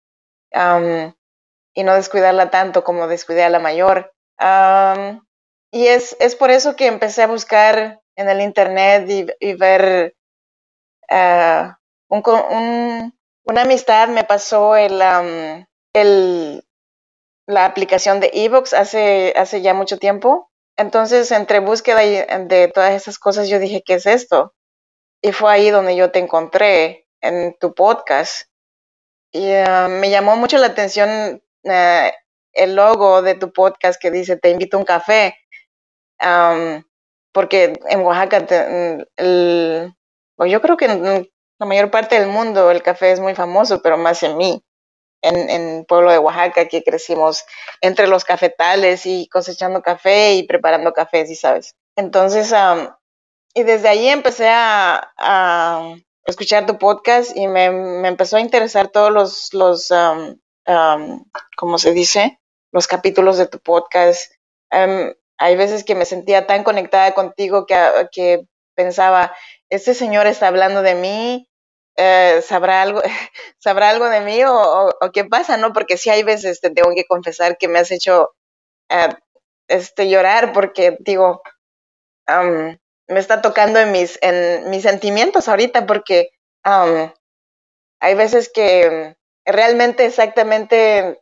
y 1.74 1.82
no 1.82 1.94
descuidarla 1.94 2.50
tanto 2.50 2.84
como 2.84 3.08
descuidé 3.08 3.44
a 3.44 3.50
la 3.50 3.58
mayor. 3.58 4.12
y 5.70 5.86
es, 5.86 6.16
es, 6.20 6.36
por 6.36 6.50
eso 6.50 6.76
que 6.76 6.86
empecé 6.86 7.22
a 7.22 7.28
buscar 7.28 8.00
en 8.16 8.28
el 8.28 8.40
internet 8.40 9.36
y, 9.40 9.54
ver 9.54 10.14
ah, 11.10 11.78
un, 12.08 12.22
un, 12.26 13.18
una 13.44 13.62
amistad 13.62 14.08
me 14.08 14.24
pasó 14.24 14.74
la 17.46 17.64
aplicación 17.64 18.20
de 18.20 18.30
Evox 18.32 18.72
hace, 18.72 19.32
hace 19.36 19.62
ya 19.62 19.74
mucho 19.74 19.98
tiempo. 19.98 20.50
Entonces, 20.76 21.30
entre 21.30 21.60
búsqueda 21.60 22.00
de 22.00 22.68
todas 22.74 22.92
esas 22.94 23.18
cosas, 23.18 23.48
yo 23.48 23.58
dije, 23.58 23.82
¿qué 23.84 23.94
es 23.94 24.06
esto? 24.06 24.54
Y 25.22 25.32
fue 25.32 25.52
ahí 25.52 25.70
donde 25.70 25.96
yo 25.96 26.10
te 26.10 26.18
encontré 26.18 27.06
en 27.20 27.56
tu 27.58 27.74
podcast. 27.74 28.48
Y 29.32 29.52
ah, 29.52 29.88
me 29.88 30.10
llamó 30.10 30.36
mucho 30.36 30.58
la 30.58 30.68
atención 30.68 31.42
ah, 31.66 32.12
el 32.52 32.74
logo 32.74 33.22
de 33.22 33.34
tu 33.34 33.52
podcast 33.52 34.00
que 34.00 34.10
dice, 34.10 34.36
te 34.36 34.50
invito 34.50 34.76
a 34.76 34.80
un 34.80 34.86
café. 34.86 35.36
porque 37.32 37.74
en 37.88 38.00
Oaxaca, 38.00 38.38
el, 39.16 39.94
yo 40.46 40.60
creo 40.60 40.76
que 40.76 40.88
la 40.88 41.66
mayor 41.66 41.90
parte 41.90 42.18
del 42.18 42.28
mundo 42.28 42.70
el 42.70 42.82
café 42.82 43.12
es 43.12 43.20
muy 43.20 43.34
famoso, 43.34 43.82
pero 43.82 43.96
más 43.96 44.22
en 44.22 44.36
mí, 44.36 44.62
en, 45.22 45.50
en 45.50 45.84
pueblo 45.84 46.10
de 46.10 46.18
Oaxaca, 46.18 46.66
que 46.68 46.82
crecimos 46.82 47.44
entre 47.80 48.06
los 48.06 48.24
cafetales 48.24 49.06
y 49.06 49.28
cosechando 49.28 49.82
café 49.82 50.34
y 50.34 50.42
preparando 50.44 50.92
cafés, 50.92 51.30
y 51.30 51.36
sabes. 51.36 51.74
Entonces, 51.96 52.52
y 53.54 53.62
desde 53.62 53.88
ahí 53.88 54.08
empecé 54.08 54.48
a, 54.48 55.12
a, 55.16 55.94
escuchar 56.26 56.66
tu 56.66 56.78
podcast 56.78 57.36
y 57.36 57.46
me, 57.46 57.70
me, 57.70 58.08
empezó 58.08 58.36
a 58.36 58.40
interesar 58.40 58.88
todos 58.88 59.12
los, 59.12 59.52
los 59.54 59.92
¿cómo 61.56 61.78
se 61.78 61.92
dice? 61.92 62.40
Los 62.72 62.86
capítulos 62.86 63.38
de 63.38 63.46
tu 63.46 63.60
podcast. 63.60 64.32
hay 64.70 65.56
veces 65.56 65.84
que 65.84 65.94
me 65.94 66.04
sentía 66.04 66.46
tan 66.46 66.64
conectada 66.64 67.12
contigo 67.14 67.66
que, 67.66 67.76
que 68.10 68.46
pensaba, 68.74 69.34
este 69.74 69.94
señor 69.94 70.26
está 70.26 70.48
hablando 70.48 70.82
de 70.82 70.94
mí, 70.94 71.48
eh, 71.96 72.40
sabrá 72.42 72.82
algo, 72.82 73.02
sabrá 73.58 73.90
algo 73.90 74.08
de 74.08 74.20
mí 74.20 74.42
o, 74.44 74.90
qué 75.12 75.24
pasa, 75.24 75.56
¿no? 75.56 75.72
Porque 75.72 75.96
sí 75.96 76.10
hay 76.10 76.22
veces 76.22 76.60
te 76.60 76.70
tengo 76.70 76.90
que 76.94 77.06
confesar 77.06 77.56
que 77.58 77.68
me 77.68 77.78
has 77.78 77.90
hecho 77.90 78.34
eh, 78.90 79.08
este 79.68 80.08
llorar 80.08 80.52
porque 80.52 80.96
digo, 81.00 81.42
me 82.26 83.20
está 83.20 83.42
tocando 83.42 83.78
en 83.80 83.92
mis, 83.92 84.18
en 84.22 84.70
mis 84.70 84.82
sentimientos 84.82 85.48
ahorita 85.48 85.86
porque 85.86 86.28
hay 86.62 88.14
veces 88.14 88.50
que 88.52 89.16
realmente 89.44 90.06
exactamente 90.06 91.20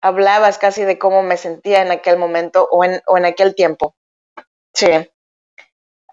hablabas 0.00 0.58
casi 0.58 0.84
de 0.84 0.98
cómo 0.98 1.22
me 1.22 1.36
sentía 1.36 1.82
en 1.82 1.92
aquel 1.92 2.18
momento 2.18 2.68
o 2.70 2.84
en, 2.84 3.00
o 3.06 3.16
en 3.16 3.24
aquel 3.24 3.54
tiempo. 3.54 3.94
Sí. 4.74 4.88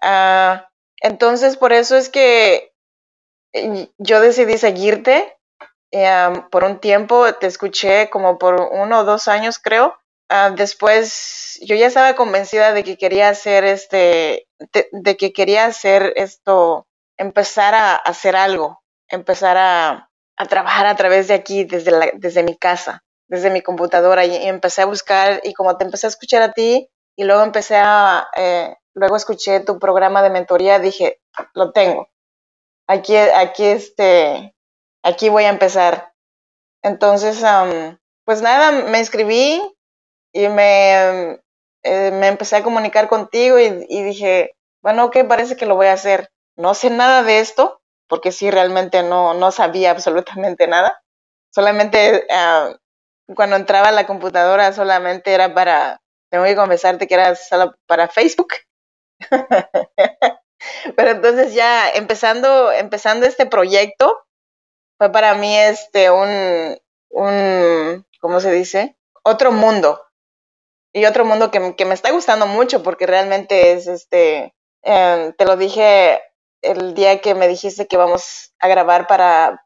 Ah, 0.02 0.69
entonces, 1.00 1.56
por 1.56 1.72
eso 1.72 1.96
es 1.96 2.08
que 2.08 2.72
eh, 3.52 3.90
yo 3.98 4.20
decidí 4.20 4.58
seguirte 4.58 5.36
eh, 5.92 6.32
por 6.50 6.64
un 6.64 6.78
tiempo, 6.78 7.34
te 7.34 7.46
escuché 7.46 8.10
como 8.10 8.38
por 8.38 8.60
uno 8.72 9.00
o 9.00 9.04
dos 9.04 9.28
años, 9.28 9.58
creo. 9.58 9.96
Ah, 10.28 10.50
después, 10.50 11.58
yo 11.62 11.74
ya 11.74 11.88
estaba 11.88 12.14
convencida 12.14 12.72
de 12.72 12.84
que 12.84 12.96
quería 12.96 13.28
hacer 13.28 13.64
este, 13.64 14.46
de, 14.92 15.16
que 15.16 15.32
quería 15.32 15.66
hacer 15.66 16.12
esto, 16.16 16.86
empezar 17.16 17.74
a 17.74 17.96
hacer 17.96 18.36
algo, 18.36 18.80
empezar 19.08 19.56
a, 19.56 20.10
a 20.36 20.46
trabajar 20.46 20.86
a 20.86 20.94
través 20.96 21.26
de 21.28 21.34
aquí, 21.34 21.64
desde, 21.64 22.12
desde 22.14 22.44
mi 22.44 22.56
casa, 22.56 23.02
desde 23.28 23.50
mi 23.50 23.60
computadora, 23.60 24.24
y, 24.24 24.36
empecé 24.46 24.82
a 24.82 24.86
buscar, 24.86 25.40
y 25.42 25.52
como 25.54 25.76
te 25.76 25.84
empecé 25.84 26.06
a 26.06 26.10
escuchar 26.10 26.42
a 26.42 26.52
ti, 26.52 26.88
y 27.16 27.24
luego 27.24 27.42
empecé 27.42 27.76
a, 27.76 28.28
eh, 28.36 28.76
luego 28.94 29.16
escuché 29.16 29.60
tu 29.60 29.78
programa 29.78 30.22
de 30.22 30.30
mentoría, 30.30 30.78
dije, 30.78 31.20
lo 31.54 31.72
tengo. 31.72 32.08
Aquí, 32.86 33.16
aquí, 33.16 33.64
este, 33.64 34.54
aquí 35.02 35.28
voy 35.28 35.44
a 35.44 35.50
empezar. 35.50 36.12
Entonces, 36.82 37.42
pues 38.24 38.42
nada, 38.42 38.72
me 38.72 38.98
inscribí 38.98 39.62
y 40.32 40.48
me, 40.48 41.40
eh, 41.82 42.10
me 42.12 42.28
empecé 42.28 42.56
a 42.56 42.62
comunicar 42.62 43.08
contigo 43.08 43.58
y, 43.58 44.02
dije, 44.02 44.56
bueno, 44.82 45.04
ok, 45.06 45.18
parece 45.28 45.56
que 45.56 45.66
lo 45.66 45.76
voy 45.76 45.86
a 45.86 45.92
hacer. 45.92 46.30
No 46.56 46.74
sé 46.74 46.90
nada 46.90 47.22
de 47.22 47.40
esto, 47.40 47.80
porque 48.08 48.32
sí, 48.32 48.50
realmente 48.50 49.02
no, 49.02 49.34
no 49.34 49.52
sabía 49.52 49.90
absolutamente 49.90 50.66
nada. 50.66 51.02
Solamente 51.50 52.26
cuando 53.34 53.56
entraba 53.56 53.88
a 53.88 53.92
la 53.92 54.06
computadora 54.06 54.72
solamente 54.72 55.32
era 55.32 55.54
para, 55.54 56.00
tengo 56.30 56.44
que 56.44 56.56
confesarte 56.56 57.06
que 57.06 57.14
era 57.14 57.34
solo 57.34 57.74
para 57.86 58.08
Facebook 58.08 58.48
Pero 60.96 61.10
entonces 61.10 61.54
ya 61.54 61.90
empezando, 61.90 62.72
empezando 62.72 63.26
este 63.26 63.46
proyecto, 63.46 64.16
fue 64.98 65.12
para 65.12 65.34
mí 65.34 65.56
este 65.56 66.10
un, 66.10 66.78
un, 67.10 68.06
¿cómo 68.20 68.40
se 68.40 68.52
dice? 68.52 68.96
Otro 69.24 69.52
mundo. 69.52 70.02
Y 70.92 71.04
otro 71.06 71.24
mundo 71.24 71.50
que, 71.50 71.76
que 71.76 71.84
me 71.84 71.94
está 71.94 72.10
gustando 72.10 72.46
mucho 72.46 72.82
porque 72.82 73.06
realmente 73.06 73.72
es 73.72 73.86
este, 73.86 74.54
eh, 74.82 75.32
te 75.38 75.44
lo 75.44 75.56
dije 75.56 76.20
el 76.62 76.94
día 76.94 77.20
que 77.20 77.34
me 77.34 77.48
dijiste 77.48 77.86
que 77.86 77.96
vamos 77.96 78.52
a 78.60 78.68
grabar 78.68 79.06
para, 79.06 79.64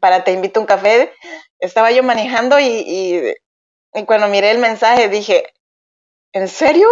para 0.00 0.24
Te 0.24 0.32
invito 0.32 0.60
a 0.60 0.62
un 0.62 0.66
café, 0.66 1.12
estaba 1.60 1.90
yo 1.92 2.02
manejando 2.02 2.60
y, 2.60 2.66
y, 2.66 3.34
y 3.94 4.04
cuando 4.06 4.28
miré 4.28 4.50
el 4.52 4.58
mensaje 4.58 5.08
dije, 5.08 5.52
¿en 6.32 6.48
serio? 6.48 6.88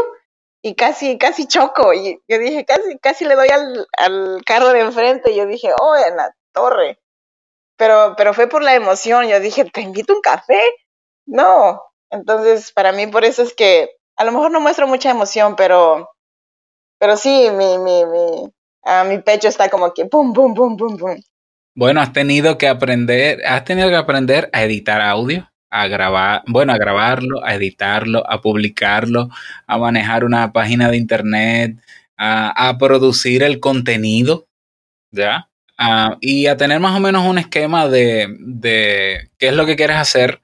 Y 0.63 0.75
casi, 0.75 1.19
casi 1.19 1.47
choco. 1.47 1.93
Y 1.93 2.21
yo 2.29 2.39
dije, 2.39 2.65
casi, 2.65 2.99
casi 2.99 3.25
le 3.25 3.35
doy 3.35 3.49
al, 3.49 3.87
al 3.99 4.43
carro 4.47 4.73
de 4.73 4.81
enfrente. 4.81 5.33
Y 5.33 5.37
yo 5.37 5.47
dije, 5.47 5.71
oh, 5.79 5.97
en 5.97 6.17
la 6.17 6.33
torre. 6.53 6.99
Pero, 7.77 8.15
pero 8.17 8.33
fue 8.33 8.47
por 8.47 8.63
la 8.63 8.75
emoción. 8.75 9.27
Yo 9.27 9.41
dije, 9.41 9.65
¿te 9.65 9.81
invito 9.81 10.15
un 10.15 10.21
café? 10.21 10.61
No. 11.27 11.83
Entonces, 12.11 12.73
para 12.73 12.93
mí, 12.93 13.09
por 13.09 13.25
eso 13.25 13.43
es 13.43 13.55
que 13.55 13.91
a 14.17 14.25
lo 14.25 14.33
mejor 14.33 14.53
no 14.53 14.61
muestro 14.61 14.87
mucha 14.87 15.11
emoción, 15.11 15.57
pero, 15.57 16.11
pero 16.99 17.17
sí, 17.17 17.49
mi, 17.51 17.79
mi, 17.79 18.05
mi, 18.05 18.53
ah, 18.85 19.05
mi 19.05 19.19
pecho 19.19 19.49
está 19.49 19.69
como 19.69 19.93
que 19.93 20.07
pum, 20.07 20.33
pum, 20.33 20.55
pum, 20.55 20.77
pum, 20.77 20.97
pum. 20.97 21.17
Bueno, 21.75 22.03
has 22.03 22.13
tenido 22.13 22.59
que 22.59 22.69
aprender, 22.69 23.45
has 23.47 23.65
tenido 23.65 23.89
que 23.89 23.97
aprender 23.97 24.51
a 24.53 24.63
editar 24.63 25.01
audio 25.01 25.52
a 25.73 25.89
grabar, 25.89 26.43
bueno, 26.47 26.75
a 26.75 26.79
grabarlo, 26.79 27.43
a 27.45 27.55
editarlo, 27.55 28.31
a 28.31 28.43
publicarlo, 28.43 29.31
a 29.67 29.79
manejar 29.79 30.25
una 30.25 30.53
página 30.53 30.91
de 30.91 30.99
internet, 30.99 31.79
a, 32.17 32.69
a 32.69 32.77
producir 32.77 33.43
el 33.43 33.59
contenido, 33.59 34.47
¿ya? 35.11 35.49
Uh, 35.79 36.17
y 36.21 36.47
a 36.47 36.57
tener 36.59 36.79
más 36.79 36.95
o 36.95 37.01
menos 37.01 37.27
un 37.27 37.39
esquema 37.39 37.89
de, 37.89 38.29
de, 38.39 39.31
qué 39.39 39.49
es 39.49 39.55
lo 39.55 39.65
que 39.65 39.75
quieres 39.75 39.97
hacer 39.97 40.43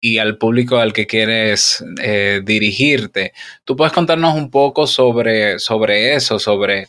y 0.00 0.18
al 0.18 0.36
público 0.38 0.76
al 0.76 0.92
que 0.92 1.06
quieres 1.06 1.82
eh, 2.02 2.42
dirigirte. 2.44 3.32
Tú 3.64 3.76
puedes 3.76 3.92
contarnos 3.92 4.34
un 4.34 4.50
poco 4.50 4.88
sobre, 4.88 5.60
sobre 5.60 6.14
eso, 6.14 6.40
sobre 6.40 6.88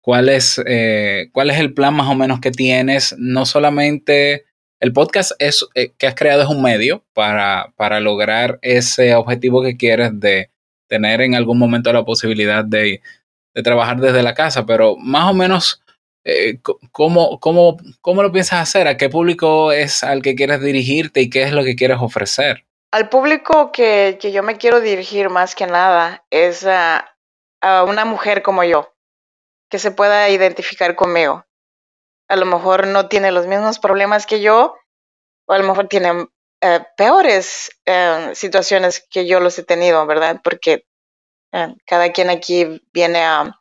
cuál 0.00 0.28
es, 0.28 0.62
eh, 0.64 1.28
cuál 1.32 1.50
es 1.50 1.58
el 1.58 1.74
plan 1.74 1.94
más 1.94 2.08
o 2.08 2.14
menos 2.14 2.40
que 2.40 2.52
tienes, 2.52 3.16
no 3.18 3.44
solamente 3.44 4.44
el 4.80 4.92
podcast 4.92 5.32
es, 5.38 5.66
eh, 5.74 5.92
que 5.98 6.06
has 6.06 6.14
creado 6.14 6.42
es 6.42 6.48
un 6.48 6.62
medio 6.62 7.04
para, 7.14 7.72
para 7.76 8.00
lograr 8.00 8.58
ese 8.62 9.14
objetivo 9.14 9.62
que 9.62 9.76
quieres 9.76 10.10
de 10.20 10.50
tener 10.88 11.20
en 11.20 11.34
algún 11.34 11.58
momento 11.58 11.92
la 11.92 12.04
posibilidad 12.04 12.64
de, 12.64 13.02
de 13.54 13.62
trabajar 13.62 13.96
desde 13.98 14.22
la 14.22 14.34
casa, 14.34 14.66
pero 14.66 14.96
más 14.96 15.30
o 15.30 15.34
menos, 15.34 15.82
eh, 16.24 16.60
¿cómo, 16.92 17.40
cómo, 17.40 17.78
¿cómo 18.00 18.22
lo 18.22 18.32
piensas 18.32 18.60
hacer? 18.60 18.86
¿A 18.86 18.96
qué 18.96 19.08
público 19.08 19.72
es 19.72 20.04
al 20.04 20.22
que 20.22 20.34
quieres 20.34 20.60
dirigirte 20.60 21.22
y 21.22 21.30
qué 21.30 21.42
es 21.42 21.52
lo 21.52 21.64
que 21.64 21.74
quieres 21.74 21.98
ofrecer? 22.00 22.66
Al 22.92 23.08
público 23.08 23.72
que, 23.72 24.18
que 24.20 24.30
yo 24.30 24.42
me 24.42 24.58
quiero 24.58 24.80
dirigir 24.80 25.28
más 25.30 25.54
que 25.54 25.66
nada 25.66 26.24
es 26.30 26.64
a, 26.66 27.16
a 27.60 27.84
una 27.84 28.04
mujer 28.04 28.42
como 28.42 28.62
yo, 28.62 28.94
que 29.70 29.78
se 29.78 29.90
pueda 29.90 30.28
identificar 30.28 30.94
conmigo 30.94 31.45
a 32.28 32.36
lo 32.36 32.46
mejor 32.46 32.86
no 32.86 33.08
tiene 33.08 33.32
los 33.32 33.46
mismos 33.46 33.78
problemas 33.78 34.26
que 34.26 34.40
yo, 34.40 34.76
o 35.46 35.52
a 35.52 35.58
lo 35.58 35.64
mejor 35.64 35.88
tiene 35.88 36.28
eh, 36.60 36.80
peores 36.96 37.70
eh, 37.84 38.30
situaciones 38.34 39.06
que 39.10 39.26
yo 39.26 39.40
los 39.40 39.58
he 39.58 39.62
tenido, 39.62 40.06
¿verdad? 40.06 40.40
Porque 40.42 40.86
eh, 41.52 41.74
cada 41.86 42.12
quien 42.12 42.30
aquí 42.30 42.82
viene 42.92 43.24
a, 43.24 43.60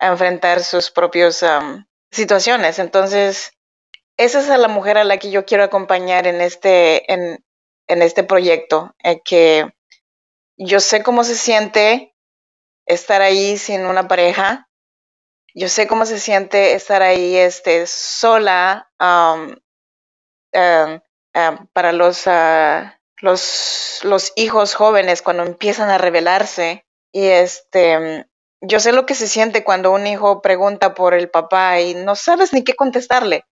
enfrentar 0.00 0.62
sus 0.62 0.90
propias 0.90 1.42
situaciones. 2.10 2.78
Entonces, 2.78 3.52
esa 4.18 4.40
es 4.40 4.50
a 4.50 4.58
la 4.58 4.68
mujer 4.68 4.98
a 4.98 5.04
la 5.04 5.16
que 5.16 5.30
yo 5.30 5.46
quiero 5.46 5.64
acompañar 5.64 6.26
en 6.26 6.42
este, 6.42 7.10
en, 7.10 7.42
en 7.86 8.02
este 8.02 8.22
proyecto, 8.22 8.94
que 9.24 9.72
yo 10.58 10.80
sé 10.80 11.02
cómo 11.02 11.24
se 11.24 11.36
siente 11.36 12.14
estar 12.84 13.22
ahí 13.22 13.56
sin 13.56 13.86
una 13.86 14.06
pareja, 14.06 14.68
yo 15.54 15.68
sé 15.68 15.86
cómo 15.86 16.04
se 16.04 16.18
siente 16.18 16.74
estar 16.74 17.02
ahí 17.02 17.36
este, 17.36 17.86
sola 17.86 18.90
um, 19.00 19.54
um, 20.52 21.66
para 21.72 21.92
los, 21.92 22.26
uh, 22.26 22.90
los, 23.18 24.00
los 24.02 24.32
hijos 24.34 24.74
jóvenes 24.74 25.22
cuando 25.22 25.44
empiezan 25.44 25.90
a 25.90 25.98
rebelarse. 25.98 26.84
Y 27.12 27.26
este, 27.26 28.26
yo 28.60 28.80
sé 28.80 28.92
lo 28.92 29.06
que 29.06 29.14
se 29.14 29.28
siente 29.28 29.62
cuando 29.62 29.92
un 29.92 30.08
hijo 30.08 30.42
pregunta 30.42 30.94
por 30.94 31.14
el 31.14 31.30
papá 31.30 31.80
y 31.80 31.94
no 31.94 32.16
sabes 32.16 32.52
ni 32.52 32.64
qué 32.64 32.74
contestarle. 32.74 33.44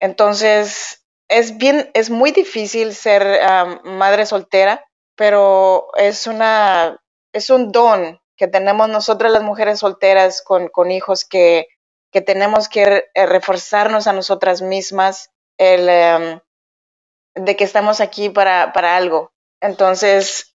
entonces, 0.00 1.02
es 1.28 1.56
bien, 1.56 1.90
es 1.94 2.10
muy 2.10 2.32
difícil 2.32 2.94
ser 2.94 3.40
madre 3.84 4.26
soltera, 4.26 4.84
pero 5.16 5.88
es 5.96 6.26
una, 6.26 7.00
es 7.32 7.48
un 7.48 7.72
don 7.72 8.20
que 8.40 8.48
tenemos 8.48 8.88
nosotras 8.88 9.30
las 9.30 9.42
mujeres 9.42 9.80
solteras 9.80 10.40
con, 10.40 10.68
con 10.68 10.90
hijos 10.90 11.26
que, 11.26 11.68
que 12.10 12.22
tenemos 12.22 12.70
que 12.70 13.04
eh, 13.12 13.26
reforzarnos 13.26 14.06
a 14.06 14.14
nosotras 14.14 14.62
mismas 14.62 15.30
el, 15.58 16.40
um, 17.36 17.44
de 17.44 17.54
que 17.54 17.64
estamos 17.64 18.00
aquí 18.00 18.30
para, 18.30 18.72
para 18.72 18.96
algo. 18.96 19.30
Entonces, 19.60 20.56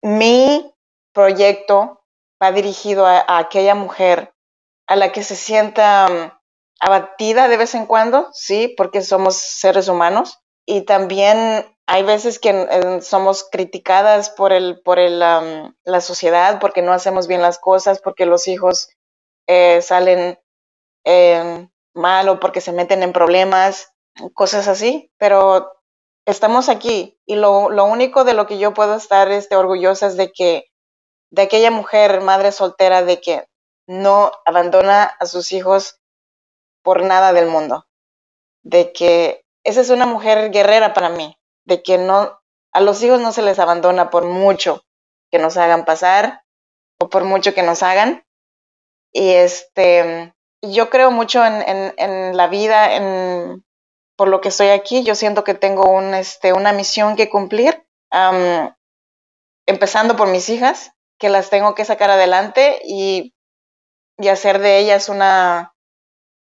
mi 0.00 0.74
proyecto 1.12 2.02
va 2.42 2.50
dirigido 2.50 3.04
a, 3.04 3.18
a, 3.18 3.36
aquella 3.36 3.74
mujer 3.74 4.32
a 4.86 4.96
la 4.96 5.12
que 5.12 5.22
se 5.22 5.36
sienta 5.36 6.06
um, 6.10 6.30
abatida 6.80 7.46
de 7.48 7.58
vez 7.58 7.74
en 7.74 7.84
cuando, 7.84 8.30
sí, 8.32 8.72
porque 8.74 9.02
somos 9.02 9.36
seres 9.36 9.88
humanos, 9.88 10.38
y 10.66 10.82
también 10.82 11.66
hay 11.86 12.02
veces 12.02 12.38
que 12.38 13.00
somos 13.02 13.44
criticadas 13.50 14.30
por 14.30 14.52
el 14.52 14.80
por 14.80 14.98
el 14.98 15.18
la 15.18 16.00
sociedad 16.00 16.58
porque 16.60 16.82
no 16.82 16.92
hacemos 16.92 17.26
bien 17.28 17.42
las 17.42 17.58
cosas 17.58 18.00
porque 18.00 18.26
los 18.26 18.48
hijos 18.48 18.88
eh, 19.46 19.82
salen 19.82 20.38
eh, 21.04 21.68
mal 21.94 22.28
o 22.28 22.40
porque 22.40 22.60
se 22.60 22.72
meten 22.72 23.02
en 23.02 23.12
problemas 23.12 23.92
cosas 24.32 24.68
así 24.68 25.10
pero 25.18 25.72
estamos 26.26 26.70
aquí 26.70 27.18
y 27.26 27.36
lo, 27.36 27.68
lo 27.68 27.84
único 27.84 28.24
de 28.24 28.32
lo 28.32 28.46
que 28.46 28.58
yo 28.58 28.72
puedo 28.72 28.94
estar 28.94 29.30
este, 29.30 29.56
orgullosa 29.56 30.06
es 30.06 30.16
de 30.16 30.32
que 30.32 30.64
de 31.30 31.42
aquella 31.42 31.70
mujer 31.70 32.22
madre 32.22 32.52
soltera 32.52 33.02
de 33.02 33.20
que 33.20 33.46
no 33.86 34.32
abandona 34.46 35.04
a 35.04 35.26
sus 35.26 35.52
hijos 35.52 36.00
por 36.82 37.02
nada 37.02 37.34
del 37.34 37.48
mundo 37.48 37.86
de 38.62 38.92
que 38.92 39.43
esa 39.64 39.80
es 39.80 39.90
una 39.90 40.06
mujer 40.06 40.50
guerrera 40.50 40.94
para 40.94 41.08
mí 41.08 41.36
de 41.64 41.82
que 41.82 41.98
no, 41.98 42.38
a 42.72 42.80
los 42.80 43.02
hijos 43.02 43.20
no 43.20 43.32
se 43.32 43.42
les 43.42 43.58
abandona 43.58 44.10
por 44.10 44.26
mucho 44.26 44.84
que 45.30 45.38
nos 45.38 45.56
hagan 45.56 45.84
pasar 45.84 46.44
o 47.00 47.08
por 47.08 47.24
mucho 47.24 47.54
que 47.54 47.62
nos 47.62 47.82
hagan. 47.82 48.24
Y 49.12 49.30
este, 49.30 50.34
yo 50.62 50.90
creo 50.90 51.10
mucho 51.10 51.44
en, 51.44 51.94
en, 51.96 52.36
la 52.36 52.46
vida, 52.48 52.94
en, 52.94 53.64
por 54.16 54.28
lo 54.28 54.40
que 54.40 54.48
estoy 54.48 54.68
aquí, 54.68 55.02
yo 55.02 55.14
siento 55.14 55.44
que 55.44 55.54
tengo 55.54 55.90
un, 55.90 56.14
este, 56.14 56.52
una 56.52 56.72
misión 56.72 57.16
que 57.16 57.30
cumplir, 57.30 57.86
um, 58.12 58.70
empezando 59.66 60.16
por 60.16 60.28
mis 60.28 60.48
hijas, 60.48 60.92
que 61.18 61.28
las 61.28 61.48
tengo 61.48 61.74
que 61.74 61.84
sacar 61.84 62.10
adelante 62.10 62.80
y, 62.84 63.34
y 64.18 64.28
hacer 64.28 64.58
de 64.58 64.78
ellas 64.78 65.08
una, 65.08 65.74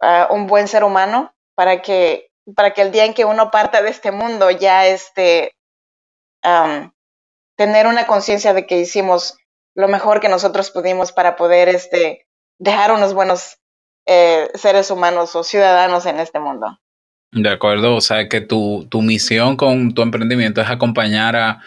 uh, 0.00 0.34
un 0.34 0.46
buen 0.46 0.66
ser 0.66 0.82
humano 0.82 1.34
para 1.54 1.82
que 1.82 2.30
para 2.54 2.72
que 2.72 2.82
el 2.82 2.92
día 2.92 3.04
en 3.04 3.14
que 3.14 3.24
uno 3.24 3.50
parta 3.50 3.82
de 3.82 3.90
este 3.90 4.12
mundo 4.12 4.50
ya 4.50 4.86
este, 4.86 5.56
tener 7.56 7.86
una 7.86 8.06
conciencia 8.06 8.54
de 8.54 8.66
que 8.66 8.80
hicimos 8.80 9.36
lo 9.74 9.88
mejor 9.88 10.20
que 10.20 10.28
nosotros 10.28 10.70
pudimos 10.70 11.12
para 11.12 11.36
poder 11.36 11.68
este, 11.68 12.26
dejar 12.58 12.92
unos 12.92 13.14
buenos 13.14 13.58
eh, 14.06 14.48
seres 14.54 14.90
humanos 14.90 15.34
o 15.34 15.42
ciudadanos 15.42 16.06
en 16.06 16.20
este 16.20 16.38
mundo. 16.38 16.78
De 17.32 17.50
acuerdo, 17.50 17.96
o 17.96 18.00
sea 18.00 18.28
que 18.28 18.40
tu, 18.40 18.86
tu 18.88 19.02
misión 19.02 19.56
con 19.56 19.92
tu 19.92 20.02
emprendimiento 20.02 20.60
es 20.60 20.70
acompañar 20.70 21.36
a, 21.36 21.60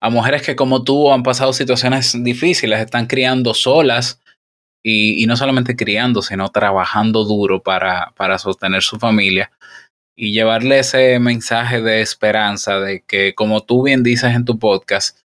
a 0.00 0.10
mujeres 0.10 0.42
que 0.42 0.56
como 0.56 0.82
tú 0.82 1.12
han 1.12 1.22
pasado 1.22 1.52
situaciones 1.52 2.16
difíciles, 2.24 2.80
están 2.80 3.06
criando 3.06 3.54
solas 3.54 4.20
y, 4.82 5.22
y 5.22 5.26
no 5.26 5.36
solamente 5.36 5.76
criando, 5.76 6.22
sino 6.22 6.48
trabajando 6.48 7.24
duro 7.24 7.62
para, 7.62 8.12
para 8.16 8.38
sostener 8.38 8.82
su 8.82 8.98
familia 8.98 9.50
y 10.16 10.32
llevarle 10.32 10.78
ese 10.78 11.18
mensaje 11.18 11.80
de 11.80 12.00
esperanza 12.00 12.78
de 12.78 13.02
que, 13.02 13.34
como 13.34 13.62
tú 13.62 13.82
bien 13.82 14.02
dices 14.02 14.34
en 14.34 14.44
tu 14.44 14.58
podcast, 14.58 15.18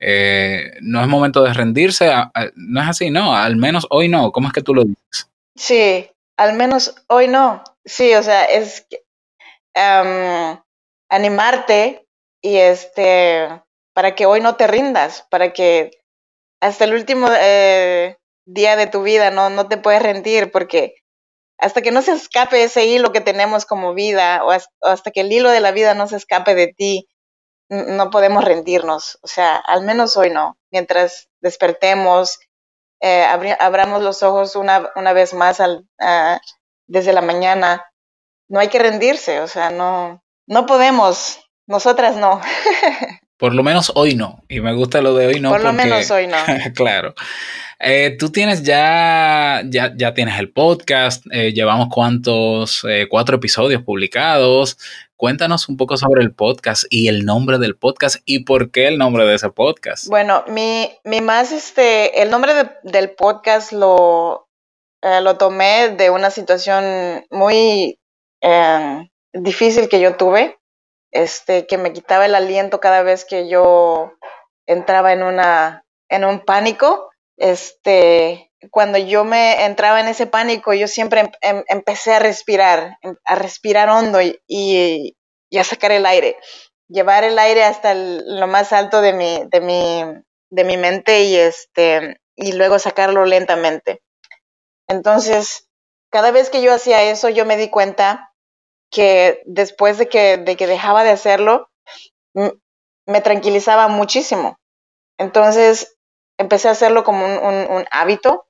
eh, 0.00 0.72
no 0.80 1.00
es 1.00 1.08
momento 1.08 1.42
de 1.42 1.54
rendirse, 1.54 2.12
no 2.54 2.82
es 2.82 2.88
así, 2.88 3.10
no, 3.10 3.34
al 3.34 3.56
menos 3.56 3.86
hoy 3.90 4.08
no, 4.08 4.32
¿cómo 4.32 4.48
es 4.48 4.52
que 4.52 4.62
tú 4.62 4.74
lo 4.74 4.84
dices? 4.84 5.30
Sí, 5.56 6.10
al 6.36 6.54
menos 6.54 6.94
hoy 7.08 7.28
no, 7.28 7.62
sí, 7.84 8.14
o 8.14 8.22
sea, 8.22 8.44
es 8.44 8.86
um, 9.74 10.58
animarte 11.10 12.06
y 12.42 12.56
este, 12.56 13.48
para 13.94 14.14
que 14.14 14.26
hoy 14.26 14.40
no 14.40 14.56
te 14.56 14.66
rindas, 14.66 15.26
para 15.30 15.52
que 15.52 16.02
hasta 16.60 16.84
el 16.84 16.94
último, 16.94 17.28
eh, 17.38 18.16
día 18.46 18.76
de 18.76 18.86
tu 18.86 19.02
vida, 19.02 19.30
no, 19.30 19.50
no 19.50 19.68
te 19.68 19.76
puedes 19.76 20.02
rendir 20.02 20.50
porque 20.50 20.96
hasta 21.58 21.82
que 21.82 21.90
no 21.90 22.02
se 22.02 22.12
escape 22.12 22.62
ese 22.62 22.86
hilo 22.86 23.12
que 23.12 23.20
tenemos 23.20 23.64
como 23.64 23.94
vida 23.94 24.44
o 24.44 24.50
hasta, 24.50 25.10
que 25.10 25.20
el 25.20 25.32
hilo 25.32 25.50
de 25.50 25.60
la 25.60 25.72
vida 25.72 25.94
no 25.94 26.06
se 26.06 26.16
escape 26.16 26.54
de 26.54 26.68
ti, 26.68 27.08
no 27.68 28.10
podemos 28.10 28.44
rendirnos. 28.44 29.18
O 29.22 29.28
sea, 29.28 29.56
al 29.56 29.82
menos 29.84 30.16
hoy 30.16 30.30
no. 30.30 30.58
Mientras 30.70 31.28
despertemos, 31.40 32.38
eh, 33.00 33.24
abramos 33.58 34.02
los 34.02 34.22
ojos 34.22 34.56
una, 34.56 34.90
una 34.96 35.12
vez 35.12 35.34
más 35.34 35.60
al, 35.60 35.86
desde 36.86 37.12
la 37.12 37.22
mañana, 37.22 37.86
no 38.48 38.60
hay 38.60 38.68
que 38.68 38.78
rendirse. 38.78 39.40
O 39.40 39.48
sea, 39.48 39.70
no, 39.70 40.22
no 40.46 40.66
podemos. 40.66 41.40
Nosotras 41.66 42.16
no. 42.16 42.40
Por 43.36 43.54
lo 43.54 43.62
menos 43.62 43.92
hoy 43.94 44.14
no. 44.14 44.44
Y 44.48 44.60
me 44.60 44.74
gusta 44.74 45.00
lo 45.00 45.14
de 45.14 45.26
hoy 45.26 45.40
no. 45.40 45.50
Por 45.50 45.62
lo 45.62 45.72
menos 45.72 46.10
hoy 46.10 46.26
no. 46.26 46.36
claro. 46.74 47.14
Eh, 47.86 48.16
tú 48.18 48.32
tienes 48.32 48.62
ya, 48.62 49.60
ya, 49.66 49.92
ya, 49.94 50.14
tienes 50.14 50.38
el 50.38 50.50
podcast, 50.50 51.26
eh, 51.30 51.52
llevamos 51.52 51.88
cuántos, 51.92 52.82
eh, 52.88 53.08
cuatro 53.10 53.36
episodios 53.36 53.82
publicados. 53.82 54.78
Cuéntanos 55.16 55.68
un 55.68 55.76
poco 55.76 55.98
sobre 55.98 56.22
el 56.22 56.34
podcast 56.34 56.84
y 56.88 57.08
el 57.08 57.26
nombre 57.26 57.58
del 57.58 57.76
podcast 57.76 58.22
y 58.24 58.44
por 58.44 58.70
qué 58.70 58.88
el 58.88 58.96
nombre 58.96 59.26
de 59.26 59.34
ese 59.34 59.50
podcast. 59.50 60.06
Bueno, 60.06 60.44
mi, 60.48 60.98
mi 61.04 61.20
más, 61.20 61.52
este, 61.52 62.22
el 62.22 62.30
nombre 62.30 62.54
del 62.84 63.10
podcast 63.10 63.72
lo, 63.72 64.48
lo 65.02 65.36
tomé 65.36 65.90
de 65.90 66.08
una 66.08 66.30
situación 66.30 67.26
muy 67.30 67.98
difícil 69.34 69.90
que 69.90 70.00
yo 70.00 70.16
tuve, 70.16 70.58
este, 71.12 71.66
que 71.66 71.76
me 71.76 71.92
quitaba 71.92 72.24
el 72.24 72.34
aliento 72.34 72.80
cada 72.80 73.02
vez 73.02 73.26
que 73.26 73.46
yo 73.46 74.14
entraba 74.66 75.12
en 75.12 75.22
una, 75.22 75.84
en 76.08 76.24
un 76.24 76.40
pánico 76.40 77.10
este, 77.36 78.50
cuando 78.70 78.98
yo 78.98 79.24
me 79.24 79.64
entraba 79.64 80.00
en 80.00 80.08
ese 80.08 80.26
pánico, 80.26 80.72
yo 80.74 80.88
siempre 80.88 81.20
em, 81.20 81.30
em, 81.42 81.64
empecé 81.68 82.14
a 82.14 82.18
respirar, 82.18 82.98
em, 83.02 83.16
a 83.24 83.34
respirar 83.34 83.88
hondo 83.88 84.18
y, 84.20 85.16
a 85.58 85.64
sacar 85.64 85.92
el 85.92 86.06
aire, 86.06 86.36
llevar 86.88 87.24
el 87.24 87.38
aire 87.38 87.64
hasta 87.64 87.94
lo 87.94 88.46
más 88.46 88.72
alto 88.72 89.00
de 89.00 89.12
mi, 89.12 89.44
de 89.50 89.60
mi, 89.60 90.04
de 90.50 90.64
mi 90.64 90.76
mente 90.76 91.24
y 91.24 91.36
este, 91.36 92.20
y 92.36 92.52
luego 92.52 92.78
sacarlo 92.78 93.24
lentamente. 93.24 94.02
Entonces, 94.88 95.68
cada 96.10 96.30
vez 96.32 96.50
que 96.50 96.62
yo 96.62 96.72
hacía 96.74 97.02
eso, 97.04 97.28
yo 97.28 97.44
me 97.46 97.56
di 97.56 97.70
cuenta 97.70 98.32
que 98.90 99.42
después 99.46 99.98
de 99.98 100.08
que, 100.08 100.36
de 100.38 100.56
que 100.56 100.66
dejaba 100.66 101.04
de 101.04 101.10
hacerlo, 101.10 101.68
me 103.06 103.20
tranquilizaba 103.20 103.88
muchísimo. 103.88 104.58
Entonces, 105.18 105.96
empecé 106.38 106.68
a 106.68 106.72
hacerlo 106.72 107.04
como 107.04 107.24
un, 107.24 107.86
hábito, 107.90 108.46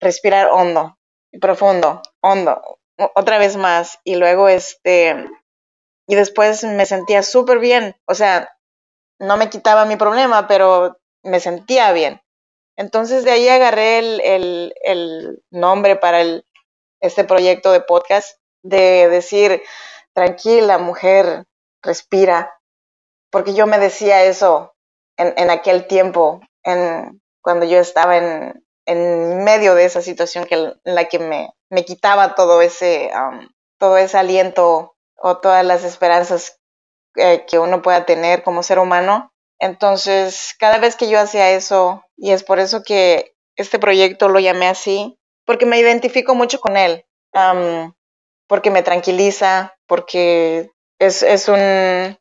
respirar 0.00 0.48
hondo, 0.50 0.98
profundo, 1.40 2.02
hondo, 2.20 2.78
otra 3.14 3.38
vez 3.38 3.56
más, 3.56 3.98
y 4.04 4.16
luego 4.16 4.48
este, 4.48 5.26
y 6.06 6.14
después 6.14 6.64
me 6.64 6.86
sentía 6.86 7.22
súper 7.22 7.58
bien, 7.58 7.96
o 8.06 8.14
sea, 8.14 8.56
no 9.18 9.36
me 9.36 9.50
quitaba 9.50 9.84
mi 9.84 9.96
problema, 9.96 10.46
pero 10.46 10.98
me 11.22 11.40
sentía 11.40 11.92
bien. 11.92 12.20
Entonces 12.76 13.24
de 13.24 13.30
ahí 13.30 13.48
agarré 13.48 13.98
el, 13.98 14.74
el 14.84 15.42
nombre 15.50 15.96
para 15.96 16.20
el, 16.20 16.46
este 17.00 17.24
proyecto 17.24 17.72
de 17.72 17.80
podcast, 17.80 18.38
de 18.62 19.08
decir, 19.08 19.62
tranquila 20.12 20.78
mujer, 20.78 21.46
respira, 21.82 22.58
porque 23.30 23.54
yo 23.54 23.66
me 23.66 23.78
decía 23.78 24.24
eso 24.24 24.74
en, 25.16 25.34
en 25.36 25.50
aquel 25.50 25.86
tiempo, 25.86 26.40
cuando 27.42 27.64
yo 27.66 27.78
estaba 27.78 28.16
en, 28.16 28.64
en 28.86 29.44
medio 29.44 29.74
de 29.74 29.84
esa 29.84 30.02
situación 30.02 30.44
que, 30.44 30.54
en 30.54 30.94
la 30.94 31.04
que 31.06 31.18
me, 31.18 31.50
me 31.70 31.84
quitaba 31.84 32.34
todo 32.34 32.62
ese, 32.62 33.10
um, 33.14 33.48
todo 33.78 33.98
ese 33.98 34.18
aliento 34.18 34.96
o 35.16 35.38
todas 35.38 35.64
las 35.64 35.84
esperanzas 35.84 36.60
eh, 37.16 37.44
que 37.48 37.58
uno 37.58 37.82
pueda 37.82 38.04
tener 38.04 38.42
como 38.42 38.62
ser 38.62 38.78
humano. 38.78 39.32
Entonces, 39.58 40.54
cada 40.58 40.78
vez 40.78 40.96
que 40.96 41.08
yo 41.08 41.18
hacía 41.18 41.50
eso, 41.50 42.04
y 42.16 42.32
es 42.32 42.42
por 42.42 42.58
eso 42.58 42.82
que 42.82 43.34
este 43.56 43.78
proyecto 43.78 44.28
lo 44.28 44.38
llamé 44.38 44.68
así, 44.68 45.18
porque 45.46 45.66
me 45.66 45.78
identifico 45.78 46.34
mucho 46.34 46.60
con 46.60 46.76
él, 46.76 47.06
um, 47.32 47.92
porque 48.48 48.70
me 48.70 48.82
tranquiliza, 48.82 49.74
porque 49.86 50.70
es, 50.98 51.22
es, 51.22 51.48
un, 51.48 52.18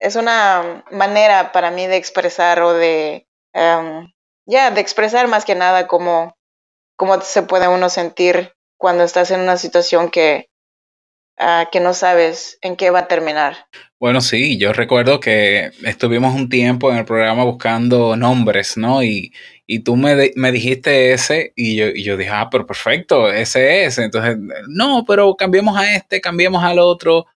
es 0.00 0.16
una 0.16 0.84
manera 0.90 1.52
para 1.52 1.70
mí 1.70 1.86
de 1.86 1.96
expresar 1.96 2.62
o 2.62 2.72
de 2.72 3.26
Em, 3.52 4.12
ya, 4.46 4.70
de 4.70 4.80
expresar 4.80 5.28
más 5.28 5.44
que 5.44 5.54
nada 5.54 5.86
cómo, 5.86 6.36
cómo 6.96 7.20
se 7.20 7.42
puede 7.42 7.68
uno 7.68 7.88
sentir 7.88 8.52
cuando 8.78 9.04
estás 9.04 9.30
en 9.30 9.40
una 9.40 9.56
situación 9.56 10.10
que, 10.10 10.48
ah, 11.38 11.68
que 11.70 11.80
no 11.80 11.94
sabes 11.94 12.58
en 12.62 12.76
qué 12.76 12.90
va 12.90 13.00
a 13.00 13.08
terminar. 13.08 13.66
Bueno, 14.00 14.20
sí, 14.20 14.58
yo 14.58 14.72
recuerdo 14.72 15.20
que 15.20 15.70
estuvimos 15.84 16.34
un 16.34 16.48
tiempo 16.48 16.90
en 16.90 16.98
el 16.98 17.04
programa 17.04 17.44
buscando 17.44 18.16
nombres, 18.16 18.76
¿no? 18.76 19.04
Y, 19.04 19.32
y 19.66 19.80
tú 19.80 19.94
me, 19.96 20.32
me 20.34 20.50
dijiste 20.50 21.12
ese 21.12 21.52
y 21.54 21.76
yo, 21.76 21.86
y 21.86 22.02
yo 22.02 22.16
dije, 22.16 22.30
ah, 22.32 22.48
pero 22.50 22.66
perfecto, 22.66 23.30
ese 23.30 23.84
es. 23.84 23.98
Entonces, 23.98 24.36
no, 24.68 25.04
pero 25.06 25.36
cambiemos 25.36 25.78
a 25.78 25.94
este, 25.94 26.20
cambiemos 26.20 26.64
al 26.64 26.80
otro. 26.80 27.26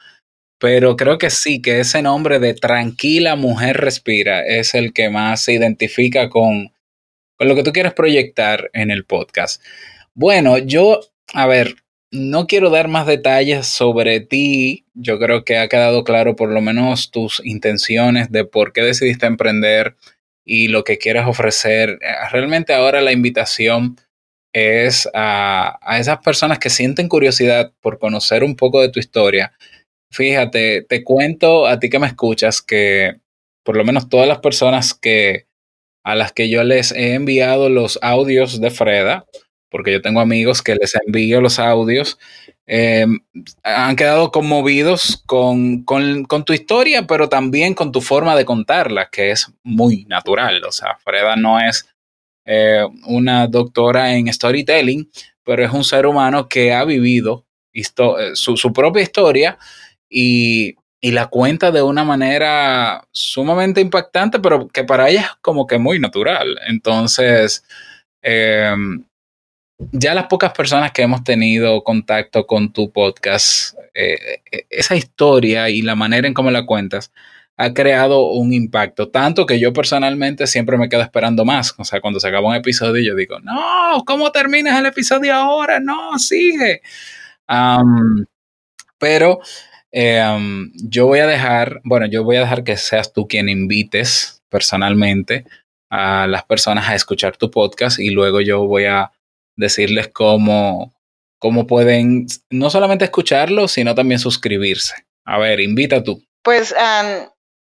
Pero 0.58 0.96
creo 0.96 1.18
que 1.18 1.30
sí, 1.30 1.60
que 1.60 1.80
ese 1.80 2.00
nombre 2.02 2.38
de 2.38 2.54
Tranquila 2.54 3.36
Mujer 3.36 3.76
Respira 3.76 4.44
es 4.46 4.74
el 4.74 4.92
que 4.92 5.10
más 5.10 5.42
se 5.42 5.52
identifica 5.52 6.30
con, 6.30 6.72
con 7.36 7.48
lo 7.48 7.54
que 7.54 7.62
tú 7.62 7.72
quieres 7.72 7.92
proyectar 7.92 8.70
en 8.72 8.90
el 8.90 9.04
podcast. 9.04 9.62
Bueno, 10.14 10.56
yo, 10.56 11.00
a 11.34 11.46
ver, 11.46 11.76
no 12.10 12.46
quiero 12.46 12.70
dar 12.70 12.88
más 12.88 13.06
detalles 13.06 13.66
sobre 13.66 14.20
ti. 14.20 14.86
Yo 14.94 15.18
creo 15.18 15.44
que 15.44 15.58
ha 15.58 15.68
quedado 15.68 16.04
claro 16.04 16.36
por 16.36 16.50
lo 16.50 16.62
menos 16.62 17.10
tus 17.10 17.42
intenciones 17.44 18.32
de 18.32 18.44
por 18.46 18.72
qué 18.72 18.82
decidiste 18.82 19.26
emprender 19.26 19.96
y 20.42 20.68
lo 20.68 20.84
que 20.84 20.96
quieres 20.96 21.26
ofrecer. 21.26 21.98
Realmente 22.30 22.72
ahora 22.72 23.02
la 23.02 23.12
invitación 23.12 23.96
es 24.54 25.06
a, 25.12 25.78
a 25.82 25.98
esas 25.98 26.18
personas 26.18 26.58
que 26.58 26.70
sienten 26.70 27.08
curiosidad 27.08 27.72
por 27.82 27.98
conocer 27.98 28.42
un 28.42 28.56
poco 28.56 28.80
de 28.80 28.88
tu 28.88 29.00
historia 29.00 29.52
Fíjate, 30.10 30.82
te 30.82 31.04
cuento 31.04 31.66
a 31.66 31.78
ti 31.78 31.90
que 31.90 31.98
me 31.98 32.06
escuchas 32.06 32.62
que 32.62 33.20
por 33.62 33.76
lo 33.76 33.84
menos 33.84 34.08
todas 34.08 34.28
las 34.28 34.38
personas 34.38 34.94
que 34.94 35.46
a 36.04 36.14
las 36.14 36.32
que 36.32 36.48
yo 36.48 36.62
les 36.62 36.92
he 36.92 37.14
enviado 37.14 37.68
los 37.68 37.98
audios 38.00 38.60
de 38.60 38.70
Freda, 38.70 39.26
porque 39.68 39.90
yo 39.90 40.00
tengo 40.00 40.20
amigos 40.20 40.62
que 40.62 40.76
les 40.76 40.94
envío 41.04 41.40
los 41.40 41.58
audios, 41.58 42.16
em, 42.66 43.18
han 43.64 43.96
quedado 43.96 44.30
conmovidos 44.30 45.20
con, 45.26 45.84
tu 45.84 46.52
historia, 46.52 47.08
pero 47.08 47.28
también 47.28 47.74
con 47.74 47.90
tu 47.90 48.00
forma 48.00 48.36
de 48.36 48.44
contarla, 48.44 49.08
que 49.10 49.32
es 49.32 49.52
muy 49.64 50.04
natural. 50.04 50.62
O 50.64 50.70
sea, 50.70 50.96
Freda 51.04 51.34
no 51.34 51.58
es 51.58 51.88
eh, 52.44 52.86
una 53.08 53.48
doctora 53.48 54.14
en 54.14 54.32
storytelling, 54.32 55.10
pero 55.42 55.64
es 55.64 55.72
un 55.72 55.82
ser 55.82 56.06
humano 56.06 56.48
que 56.48 56.72
ha 56.72 56.84
vivido 56.84 57.44
eh, 57.72 57.82
su, 58.34 58.56
su 58.56 58.72
propia 58.72 59.02
historia 59.02 59.58
y, 60.08 60.76
la 61.02 61.28
cuenta 61.28 61.70
de 61.70 61.82
una 61.82 62.02
manera 62.02 63.06
sumamente 63.12 63.80
impactante, 63.80 64.40
pero 64.40 64.66
que 64.66 64.82
para 64.82 65.08
ella 65.08 65.20
es 65.20 65.30
como 65.40 65.64
que 65.64 65.78
muy 65.78 66.00
natural. 66.00 66.58
Entonces, 66.66 67.64
em, 68.22 69.04
ya 69.92 70.14
las 70.14 70.26
pocas 70.26 70.52
personas 70.52 70.92
que 70.92 71.02
hemos 71.02 71.22
tenido 71.22 71.84
contacto 71.84 72.46
con 72.46 72.72
tu 72.72 72.90
podcast, 72.92 73.76
eh, 73.94 74.42
e, 74.50 74.66
esa 74.70 74.96
historia 74.96 75.68
y 75.70 75.82
la 75.82 75.94
manera 75.94 76.26
en 76.26 76.34
cómo 76.34 76.50
la 76.50 76.66
cuentas 76.66 77.12
ha 77.58 77.72
creado 77.72 78.30
un 78.32 78.52
impacto, 78.52 79.08
tanto 79.08 79.46
que 79.46 79.58
yo 79.58 79.72
personalmente 79.72 80.46
siempre 80.46 80.76
me 80.76 80.88
quedo 80.88 81.02
esperando 81.02 81.44
más. 81.44 81.74
O 81.78 81.84
sea, 81.84 82.00
cuando 82.00 82.20
se 82.20 82.28
acaba 82.28 82.48
un 82.48 82.54
episodio 82.54 83.02
yo 83.02 83.14
digo, 83.14 83.38
no, 83.40 84.02
¿cómo 84.06 84.30
terminas 84.32 84.78
el 84.78 84.86
episodio 84.86 85.34
ahora? 85.34 85.80
No, 85.80 86.18
sigue. 86.18 86.82
pero 88.98 89.40
Em, 89.92 90.72
yo 90.74 91.06
voy 91.06 91.20
a 91.20 91.26
dejar, 91.26 91.80
bueno, 91.84 92.06
yo 92.06 92.24
voy 92.24 92.36
a 92.36 92.40
dejar 92.40 92.64
que 92.64 92.76
seas 92.76 93.12
tú 93.12 93.26
quien 93.28 93.48
invites 93.48 94.42
personalmente 94.50 95.44
a 95.90 96.26
las 96.26 96.44
personas 96.44 96.88
a 96.88 96.94
escuchar 96.94 97.36
tu 97.36 97.50
podcast 97.50 97.98
y 97.98 98.10
luego 98.10 98.40
yo 98.40 98.66
voy 98.66 98.86
a 98.86 99.12
decirles 99.56 100.08
cómo, 100.08 100.92
cómo 101.38 101.66
pueden 101.66 102.26
no 102.50 102.70
solamente 102.70 103.04
escucharlo, 103.04 103.68
sino 103.68 103.94
también 103.94 104.18
suscribirse. 104.18 105.06
A 105.24 105.38
ver, 105.38 105.60
invita 105.60 106.02
tú. 106.02 106.22
Pues 106.42 106.74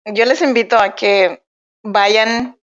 yo 0.05 0.25
les 0.25 0.43
invito 0.43 0.79
a 0.79 0.95
que 0.95 1.43
vayan 1.83 2.59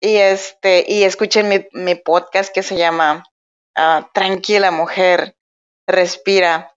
y 0.00 0.16
este 0.16 0.84
y 0.88 1.02
escuchen 1.04 1.66
mi, 1.72 1.94
podcast 1.94 2.52
que 2.52 2.62
se 2.62 2.76
llama 2.76 3.24
ah, 3.76 4.10
Tranquila 4.14 4.70
Mujer, 4.70 5.36
Respira 5.86 6.74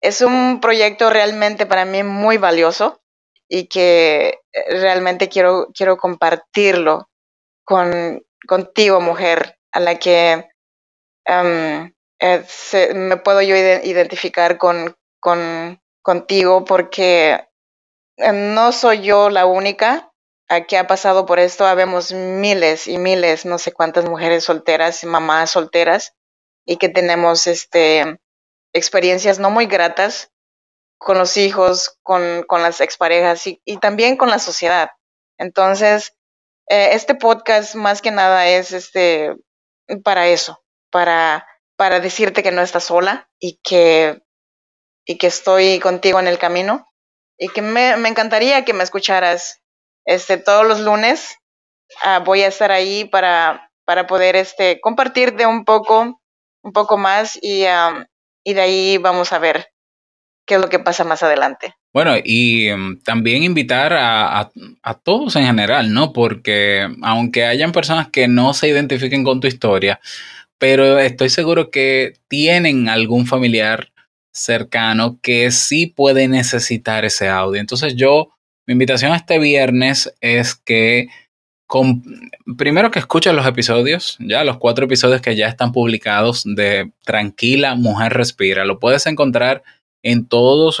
es 0.00 0.20
un 0.20 0.60
proyecto 0.60 1.10
realmente 1.10 1.66
para 1.66 1.84
mí 1.84 2.02
muy 2.02 2.38
valioso 2.38 3.00
y 3.48 3.66
que 3.66 4.40
eh, 4.52 4.80
realmente 4.80 5.28
quiero, 5.28 5.68
quiero 5.74 5.96
compartirlo 5.96 7.08
con, 7.64 8.24
contigo, 8.46 9.00
mujer, 9.00 9.58
a 9.72 9.80
la 9.80 9.98
que 9.98 10.48
em, 11.24 11.92
eh, 12.20 12.44
me 12.94 13.16
puedo 13.16 13.42
yo 13.42 13.56
identificar 13.56 14.58
con, 14.58 14.96
con, 15.20 15.80
contigo 16.02 16.64
porque 16.64 17.48
eh, 18.16 18.32
no 18.32 18.72
soy 18.72 19.02
yo 19.02 19.30
la 19.30 19.46
única 19.46 20.12
que 20.66 20.78
ha 20.78 20.86
pasado 20.86 21.26
por 21.26 21.38
esto. 21.38 21.66
Habemos 21.66 22.12
miles 22.12 22.86
y 22.86 22.96
miles, 22.96 23.44
no 23.44 23.58
sé 23.58 23.72
cuántas 23.72 24.06
mujeres 24.06 24.44
solteras, 24.44 25.04
mamás 25.04 25.50
solteras, 25.50 26.14
y 26.64 26.78
que 26.78 26.88
tenemos 26.88 27.46
este, 27.46 28.18
experiencias 28.72 29.38
no 29.38 29.50
muy 29.50 29.66
gratas 29.66 30.30
con 30.98 31.18
los 31.18 31.36
hijos, 31.36 31.98
con, 32.02 32.44
con 32.44 32.62
las 32.62 32.80
exparejas 32.80 33.46
y, 33.46 33.60
y 33.64 33.78
también 33.78 34.16
con 34.16 34.30
la 34.30 34.38
sociedad. 34.38 34.90
Entonces, 35.38 36.14
eh, 36.68 36.90
este 36.92 37.14
podcast 37.14 37.74
más 37.74 38.02
que 38.02 38.10
nada 38.10 38.46
es 38.48 38.72
este 38.72 39.36
para 40.02 40.26
eso, 40.28 40.62
para 40.90 41.46
para 41.78 42.00
decirte 42.00 42.42
que 42.42 42.50
no 42.50 42.60
estás 42.60 42.84
sola 42.84 43.30
y 43.38 43.60
que, 43.62 44.20
y 45.06 45.16
que 45.16 45.28
estoy 45.28 45.78
contigo 45.78 46.18
en 46.18 46.26
el 46.26 46.36
camino 46.36 46.92
y 47.38 47.48
que 47.50 47.62
me, 47.62 47.96
me 47.96 48.08
encantaría 48.08 48.64
que 48.64 48.72
me 48.72 48.82
escucharas 48.82 49.62
este, 50.04 50.38
todos 50.38 50.66
los 50.66 50.80
lunes. 50.80 51.36
Uh, 52.04 52.24
voy 52.24 52.42
a 52.42 52.48
estar 52.48 52.72
ahí 52.72 53.04
para, 53.04 53.70
para 53.84 54.08
poder 54.08 54.34
este, 54.34 54.80
compartirte 54.80 55.46
un 55.46 55.64
poco, 55.64 56.20
un 56.64 56.72
poco 56.72 56.96
más 56.96 57.38
y, 57.40 57.64
um, 57.64 58.04
y 58.44 58.54
de 58.54 58.60
ahí 58.60 58.98
vamos 58.98 59.32
a 59.32 59.38
ver 59.38 59.68
qué 60.46 60.54
es 60.54 60.60
lo 60.60 60.68
que 60.68 60.78
pasa 60.78 61.04
más 61.04 61.22
adelante. 61.22 61.74
Bueno, 61.92 62.14
y 62.22 62.70
um, 62.70 62.98
también 63.00 63.42
invitar 63.42 63.92
a, 63.92 64.40
a, 64.40 64.50
a, 64.82 64.94
todos 64.94 65.36
en 65.36 65.44
general, 65.44 65.92
¿no? 65.92 66.12
Porque 66.12 66.88
aunque 67.02 67.44
hayan 67.44 67.72
personas 67.72 68.08
que 68.08 68.28
no 68.28 68.54
se 68.54 68.68
identifiquen 68.68 69.24
con 69.24 69.40
tu 69.40 69.46
historia, 69.46 70.00
pero 70.58 70.98
estoy 70.98 71.28
seguro 71.28 71.70
que 71.70 72.14
tienen 72.28 72.88
algún 72.88 73.26
familiar 73.26 73.92
cercano 74.32 75.18
que 75.22 75.50
sí 75.50 75.86
puede 75.86 76.28
necesitar 76.28 77.04
ese 77.04 77.28
audio. 77.28 77.60
Entonces 77.60 77.94
yo, 77.96 78.30
mi 78.66 78.72
invitación 78.72 79.14
este 79.14 79.38
viernes 79.38 80.14
es 80.20 80.54
que 80.54 81.08
con, 81.68 82.02
primero 82.56 82.90
que 82.90 82.98
escuchen 82.98 83.36
los 83.36 83.46
episodios, 83.46 84.16
ya 84.18 84.42
los 84.42 84.58
cuatro 84.58 84.86
episodios 84.86 85.20
que 85.20 85.36
ya 85.36 85.46
están 85.46 85.70
publicados 85.70 86.42
de 86.44 86.90
Tranquila 87.04 87.76
Mujer 87.76 88.14
Respira. 88.14 88.64
Lo 88.64 88.80
puedes 88.80 89.06
encontrar 89.06 89.62
en 90.02 90.26
todas 90.26 90.80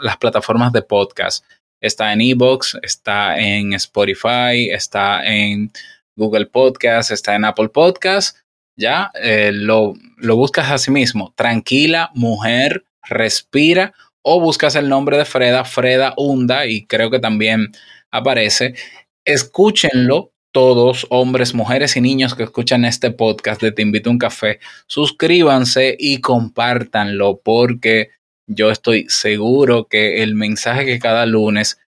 las 0.00 0.16
plataformas 0.16 0.72
de 0.72 0.80
podcast. 0.80 1.44
Está 1.82 2.14
en 2.14 2.22
Evox, 2.22 2.78
está 2.82 3.38
en 3.38 3.74
Spotify, 3.74 4.70
está 4.70 5.22
en 5.26 5.70
Google 6.16 6.46
Podcast, 6.46 7.10
está 7.10 7.34
en 7.34 7.44
Apple 7.44 7.68
Podcast 7.68 8.38
ya 8.80 9.12
eh, 9.22 9.52
lo, 9.52 9.94
lo 10.16 10.36
buscas 10.36 10.70
a 10.70 10.78
sí 10.78 10.90
mismo. 10.90 11.32
Tranquila, 11.36 12.10
mujer, 12.14 12.84
respira. 13.02 13.92
O 14.22 14.40
buscas 14.40 14.74
el 14.74 14.88
nombre 14.88 15.16
de 15.16 15.24
Freda, 15.24 15.64
Freda 15.64 16.14
Hunda, 16.16 16.66
y 16.66 16.86
creo 16.86 17.10
que 17.10 17.20
también 17.20 17.72
aparece. 18.10 18.74
Escúchenlo 19.24 20.32
todos, 20.52 21.06
hombres, 21.10 21.54
mujeres 21.54 21.96
y 21.96 22.00
niños 22.00 22.34
que 22.34 22.42
escuchan 22.42 22.84
este 22.84 23.10
podcast 23.10 23.60
de 23.62 23.70
Te 23.70 23.82
invito 23.82 24.10
a 24.10 24.12
un 24.12 24.18
café. 24.18 24.58
Suscríbanse 24.86 25.96
y 25.98 26.20
compártanlo 26.20 27.40
porque 27.44 28.10
yo 28.46 28.70
estoy 28.70 29.06
seguro 29.08 29.86
que 29.88 30.22
el 30.22 30.34
mensaje 30.34 30.84
que 30.84 30.98
cada 30.98 31.26
lunes 31.26 31.78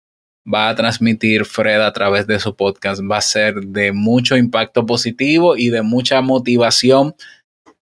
va 0.52 0.68
a 0.68 0.74
transmitir 0.74 1.44
Fred 1.44 1.80
a 1.80 1.92
través 1.92 2.26
de 2.26 2.38
su 2.38 2.54
podcast 2.54 3.02
va 3.08 3.18
a 3.18 3.22
ser 3.22 3.54
de 3.54 3.92
mucho 3.92 4.36
impacto 4.36 4.86
positivo 4.86 5.56
y 5.56 5.70
de 5.70 5.82
mucha 5.82 6.20
motivación, 6.20 7.14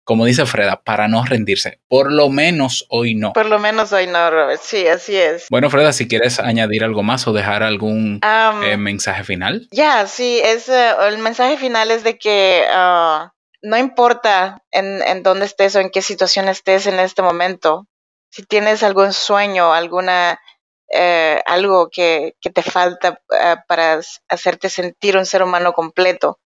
como 0.07 0.23
dice 0.23 0.45
Freda, 0.45 0.81
para 0.83 1.09
no 1.09 1.25
rendirse. 1.25 1.81
Por 1.89 2.13
lo 2.13 2.29
menos 2.29 2.85
hoy 2.87 3.13
no. 3.13 3.33
Por 3.33 3.47
lo 3.47 3.59
menos 3.59 3.91
hoy 3.91 4.07
no, 4.07 4.31
Robert. 4.31 4.61
Sí, 4.63 4.87
así 4.87 5.17
es. 5.17 5.47
Bueno, 5.49 5.69
Freda, 5.69 5.91
si 5.91 6.07
quieres 6.07 6.39
añadir 6.39 6.85
algo 6.85 7.03
más 7.03 7.27
o 7.27 7.33
dejar 7.33 7.61
algún 7.61 8.21
eh, 8.63 8.77
mensaje 8.77 9.25
final. 9.25 9.67
Ya, 9.71 10.07
sí, 10.07 10.39
es, 10.41 10.69
eh, 10.69 10.91
el 11.09 11.17
mensaje 11.17 11.57
final 11.57 11.91
es 11.91 12.05
de 12.05 12.17
que 12.17 12.63
ah, 12.71 13.33
no 13.61 13.77
importa 13.77 14.63
en, 14.71 15.01
en 15.01 15.23
dónde 15.23 15.45
estés 15.45 15.75
o 15.75 15.81
en 15.81 15.89
qué 15.89 16.01
situación 16.01 16.47
estés 16.47 16.87
en 16.87 17.01
este 17.01 17.21
momento, 17.21 17.85
si 18.31 18.43
tienes 18.43 18.83
algún 18.83 19.11
sueño, 19.11 19.73
alguna 19.73 20.39
eh, 20.89 21.41
algo 21.45 21.89
que, 21.91 22.37
que, 22.39 22.49
te 22.49 22.61
falta 22.61 23.19
para 23.67 23.99
hacerte 24.29 24.69
sentir 24.69 25.17
un 25.17 25.25
ser 25.25 25.43
humano 25.43 25.73
completo, 25.73 26.39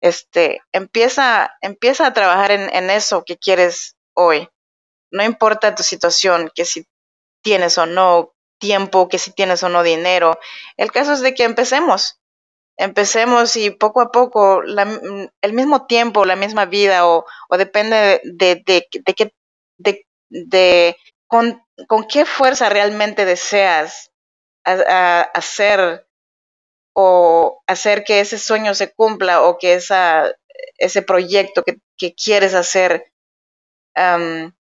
este, 0.00 0.62
empieza, 0.72 1.56
empieza 1.60 2.06
a 2.06 2.12
trabajar 2.12 2.52
en, 2.52 2.74
en 2.74 2.90
eso 2.90 3.24
que 3.24 3.36
quieres 3.38 3.96
hoy. 4.14 4.48
No 5.10 5.24
importa 5.24 5.74
tu 5.74 5.82
situación, 5.82 6.50
que 6.54 6.64
si 6.64 6.86
tienes 7.42 7.78
o 7.78 7.86
no 7.86 8.32
tiempo, 8.58 9.08
que 9.08 9.18
si 9.18 9.32
tienes 9.32 9.62
o 9.62 9.68
no 9.68 9.82
dinero. 9.82 10.38
El 10.76 10.92
caso 10.92 11.12
es 11.12 11.20
de 11.20 11.34
que 11.34 11.44
empecemos. 11.44 12.20
Empecemos 12.76 13.56
y 13.56 13.70
poco 13.70 14.00
a 14.00 14.10
poco 14.10 14.62
la, 14.62 14.88
el 15.42 15.52
mismo 15.52 15.86
tiempo, 15.86 16.24
la 16.24 16.36
misma 16.36 16.64
vida 16.66 17.06
o, 17.06 17.26
o 17.48 17.56
depende 17.58 18.20
de, 18.24 18.62
de, 18.64 18.86
de, 19.04 19.14
qué, 19.14 19.34
de, 19.78 20.06
de 20.30 20.96
con, 21.26 21.62
con 21.88 22.04
qué 22.06 22.24
fuerza 22.24 22.68
realmente 22.70 23.24
deseas 23.26 24.10
hacer 24.64 26.06
o 26.94 27.62
hacer 27.66 28.04
que 28.04 28.20
ese 28.20 28.38
sueño 28.38 28.74
se 28.74 28.92
cumpla 28.92 29.42
o 29.42 29.58
que 29.58 29.74
esa, 29.74 30.32
ese 30.78 31.02
proyecto 31.02 31.62
que, 31.62 31.76
que 31.96 32.14
quieres 32.14 32.54
hacer, 32.54 33.12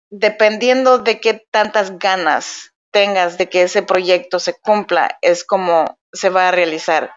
dependiendo 0.09 0.97
de 0.97 1.19
qué 1.19 1.45
tantas 1.51 1.97
ganas 1.99 2.73
tengas 2.91 3.37
de 3.37 3.49
que 3.49 3.63
ese 3.63 3.83
proyecto 3.83 4.39
se 4.39 4.53
cumpla, 4.59 5.17
es 5.21 5.43
como 5.43 5.99
se 6.11 6.29
va 6.29 6.47
a 6.47 6.51
realizar. 6.51 7.13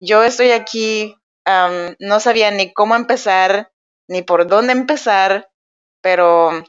Yo 0.00 0.22
estoy 0.22 0.52
aquí, 0.52 1.16
no 1.98 2.20
sabía 2.20 2.50
ni 2.50 2.72
cómo 2.72 2.94
empezar, 2.94 3.72
ni 4.08 4.22
por 4.22 4.46
dónde 4.46 4.72
empezar, 4.72 5.50
pero 6.00 6.64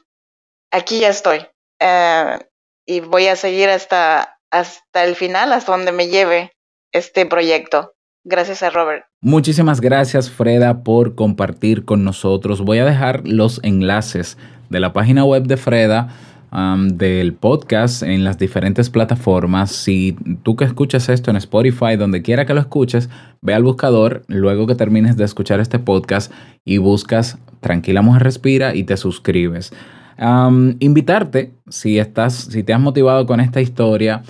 aquí 0.70 1.00
ya 1.00 1.08
estoy. 1.08 1.46
Eh, 1.80 2.38
y 2.86 3.00
voy 3.00 3.28
a 3.28 3.36
seguir 3.36 3.70
hasta, 3.70 4.38
hasta 4.50 5.04
el 5.04 5.16
final, 5.16 5.52
hasta 5.52 5.72
donde 5.72 5.92
me 5.92 6.08
lleve 6.08 6.52
este 6.92 7.26
proyecto. 7.26 7.94
Gracias 8.24 8.62
a 8.62 8.70
Robert. 8.70 9.04
Muchísimas 9.20 9.80
gracias, 9.80 10.30
Freda, 10.30 10.84
por 10.84 11.14
compartir 11.14 11.84
con 11.84 12.04
nosotros. 12.04 12.60
Voy 12.60 12.78
a 12.78 12.84
dejar 12.84 13.26
los 13.26 13.58
enlaces 13.64 14.38
de 14.70 14.78
la 14.78 14.92
página 14.92 15.24
web 15.24 15.44
de 15.44 15.56
Freda, 15.56 16.14
del 16.52 17.32
podcast 17.32 18.02
en 18.02 18.24
las 18.24 18.38
diferentes 18.38 18.90
plataformas. 18.90 19.72
Si 19.72 20.16
tú 20.42 20.54
que 20.54 20.66
escuchas 20.66 21.08
esto 21.08 21.30
en 21.30 21.36
Spotify, 21.38 21.96
donde 21.96 22.22
quiera 22.22 22.44
que 22.44 22.52
lo 22.54 22.60
escuches, 22.60 23.08
ve 23.40 23.54
al 23.54 23.62
buscador 23.64 24.22
luego 24.28 24.66
que 24.66 24.74
termines 24.74 25.16
de 25.16 25.24
escuchar 25.24 25.60
este 25.60 25.78
podcast 25.78 26.30
y 26.64 26.76
buscas 26.76 27.38
Tranquila 27.60 28.02
Mujer 28.02 28.22
Respira 28.22 28.74
y 28.74 28.84
te 28.84 28.98
suscribes 28.98 29.72
invitarte, 30.78 31.52
si 31.68 31.98
estás, 31.98 32.34
si 32.34 32.62
te 32.62 32.72
has 32.72 32.80
motivado 32.80 33.26
con 33.26 33.40
esta 33.40 33.60
historia, 33.60 34.22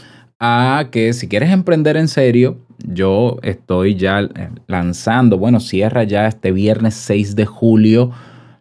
a 0.44 0.88
que 0.90 1.12
si 1.12 1.28
quieres 1.28 1.50
emprender 1.52 1.96
en 1.96 2.09
serio, 2.09 2.59
yo 2.85 3.38
estoy 3.42 3.94
ya 3.94 4.22
eh, 4.22 4.50
lanzando, 4.66 5.38
bueno, 5.38 5.61
cierra 5.61 6.02
ya 6.02 6.26
este 6.26 6.50
viernes 6.50 6.94
6 6.94 7.37
de 7.37 7.46
julio 7.46 8.11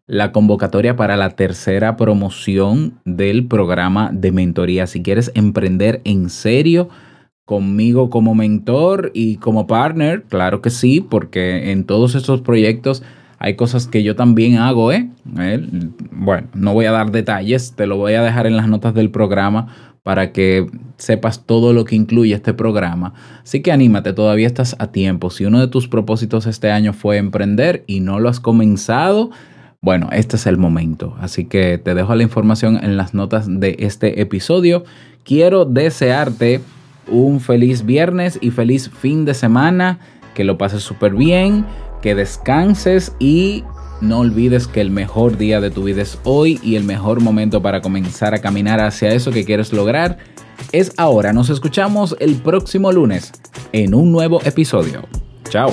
la 0.06 0.32
convocatoria 0.32 0.96
para 0.96 1.17
la 1.17 1.32
tercera 1.32 1.98
promoción 1.98 3.00
del 3.04 3.48
programa 3.48 4.12
de 4.13 4.32
mentoría. 4.32 4.86
Si 4.86 5.02
quieres 5.02 5.32
emprender 5.34 6.02
en 6.04 6.30
serio 6.30 6.89
conmigo 7.46 8.12
como 8.12 8.36
mentor 8.36 9.10
y 9.15 9.38
como 9.38 9.65
partner, 9.65 10.24
claro 10.24 10.62
que 10.62 10.70
sí, 10.70 11.02
porque 11.02 11.72
en 11.72 11.86
todos 11.86 12.13
estos 12.13 12.41
proyectos 12.41 13.02
hay 13.39 13.56
cosas 13.56 13.88
que 13.88 14.04
yo 14.04 14.15
también 14.15 14.58
hago, 14.58 14.91
¿eh? 14.91 15.10
¿eh? 15.39 15.67
Bueno, 16.12 16.48
no 16.54 16.74
voy 16.76 16.86
a 16.86 16.91
dar 16.91 17.10
detalles, 17.10 17.74
te 17.76 17.88
lo 17.88 17.98
voy 17.98 18.13
a 18.13 18.22
dejar 18.22 18.46
en 18.46 18.56
las 18.56 18.67
notas 18.67 18.94
del 18.94 19.10
programa 19.10 19.90
para 20.04 20.32
que 20.32 20.68
sepas 20.98 21.46
todo 21.46 21.74
lo 21.74 21.86
que 21.86 21.96
incluye 21.96 22.34
este 22.34 22.54
programa. 22.54 23.14
Así 23.44 23.62
que 23.62 23.72
anímate, 23.72 24.14
todavía 24.14 24.48
estás 24.48 24.76
a 24.80 24.88
tiempo. 24.92 25.30
Si 25.30 25.46
uno 25.46 25.60
de 25.60 25.68
tus 25.68 25.88
propósitos 25.88 26.46
este 26.48 26.72
año 26.72 26.94
fue 26.94 27.18
emprender 27.18 27.84
y 27.88 28.00
no 28.00 28.20
lo 28.20 28.30
has 28.30 28.40
comenzado, 28.40 29.32
bueno, 29.82 30.10
este 30.12 30.36
es 30.36 30.48
el 30.48 30.58
momento. 30.58 31.16
Así 31.20 31.46
que 31.46 31.78
te 31.78 31.94
dejo 31.94 32.16
la 32.16 32.24
información 32.24 32.80
en 32.84 32.98
las 32.98 33.14
notas 33.14 33.46
de 33.48 33.76
este 33.80 34.22
episodio. 34.22 34.84
Quiero 35.24 35.66
desearte 35.66 36.62
un 37.08 37.40
feliz 37.40 37.86
viernes 37.86 38.40
y 38.42 38.52
feliz 38.52 38.90
fin 38.90 39.26
de 39.26 39.34
semana. 39.34 40.00
Que 40.34 40.46
lo 40.46 40.58
pases 40.58 40.82
súper 40.82 41.14
bien 41.14 41.66
que 42.02 42.16
descanses 42.16 43.16
y 43.20 43.64
no 44.02 44.20
olvides 44.20 44.68
que 44.68 44.82
el 44.82 44.92
mejor 44.92 45.38
día 45.38 45.62
de 45.62 45.72
tu 45.72 45.84
vida 45.84 46.02
es 46.02 46.20
hoy 46.24 46.60
y 46.64 46.76
el 46.76 46.84
mejor 46.84 47.22
momento 47.22 47.62
para 47.62 47.82
comenzar 47.82 48.34
a 48.34 48.40
caminar 48.40 48.80
hacia 48.80 49.10
eso 49.10 49.32
que 49.32 49.46
quieres 49.46 49.72
lograr 49.72 50.18
es 50.72 50.94
ahora. 50.98 51.34
Nos 51.34 51.50
escuchamos 51.50 52.16
el 52.20 52.36
próximo 52.36 52.92
lunes 52.92 53.32
en 53.72 53.94
un 53.94 54.12
nuevo 54.12 54.42
episodio. 54.44 55.04
Chao. 55.50 55.72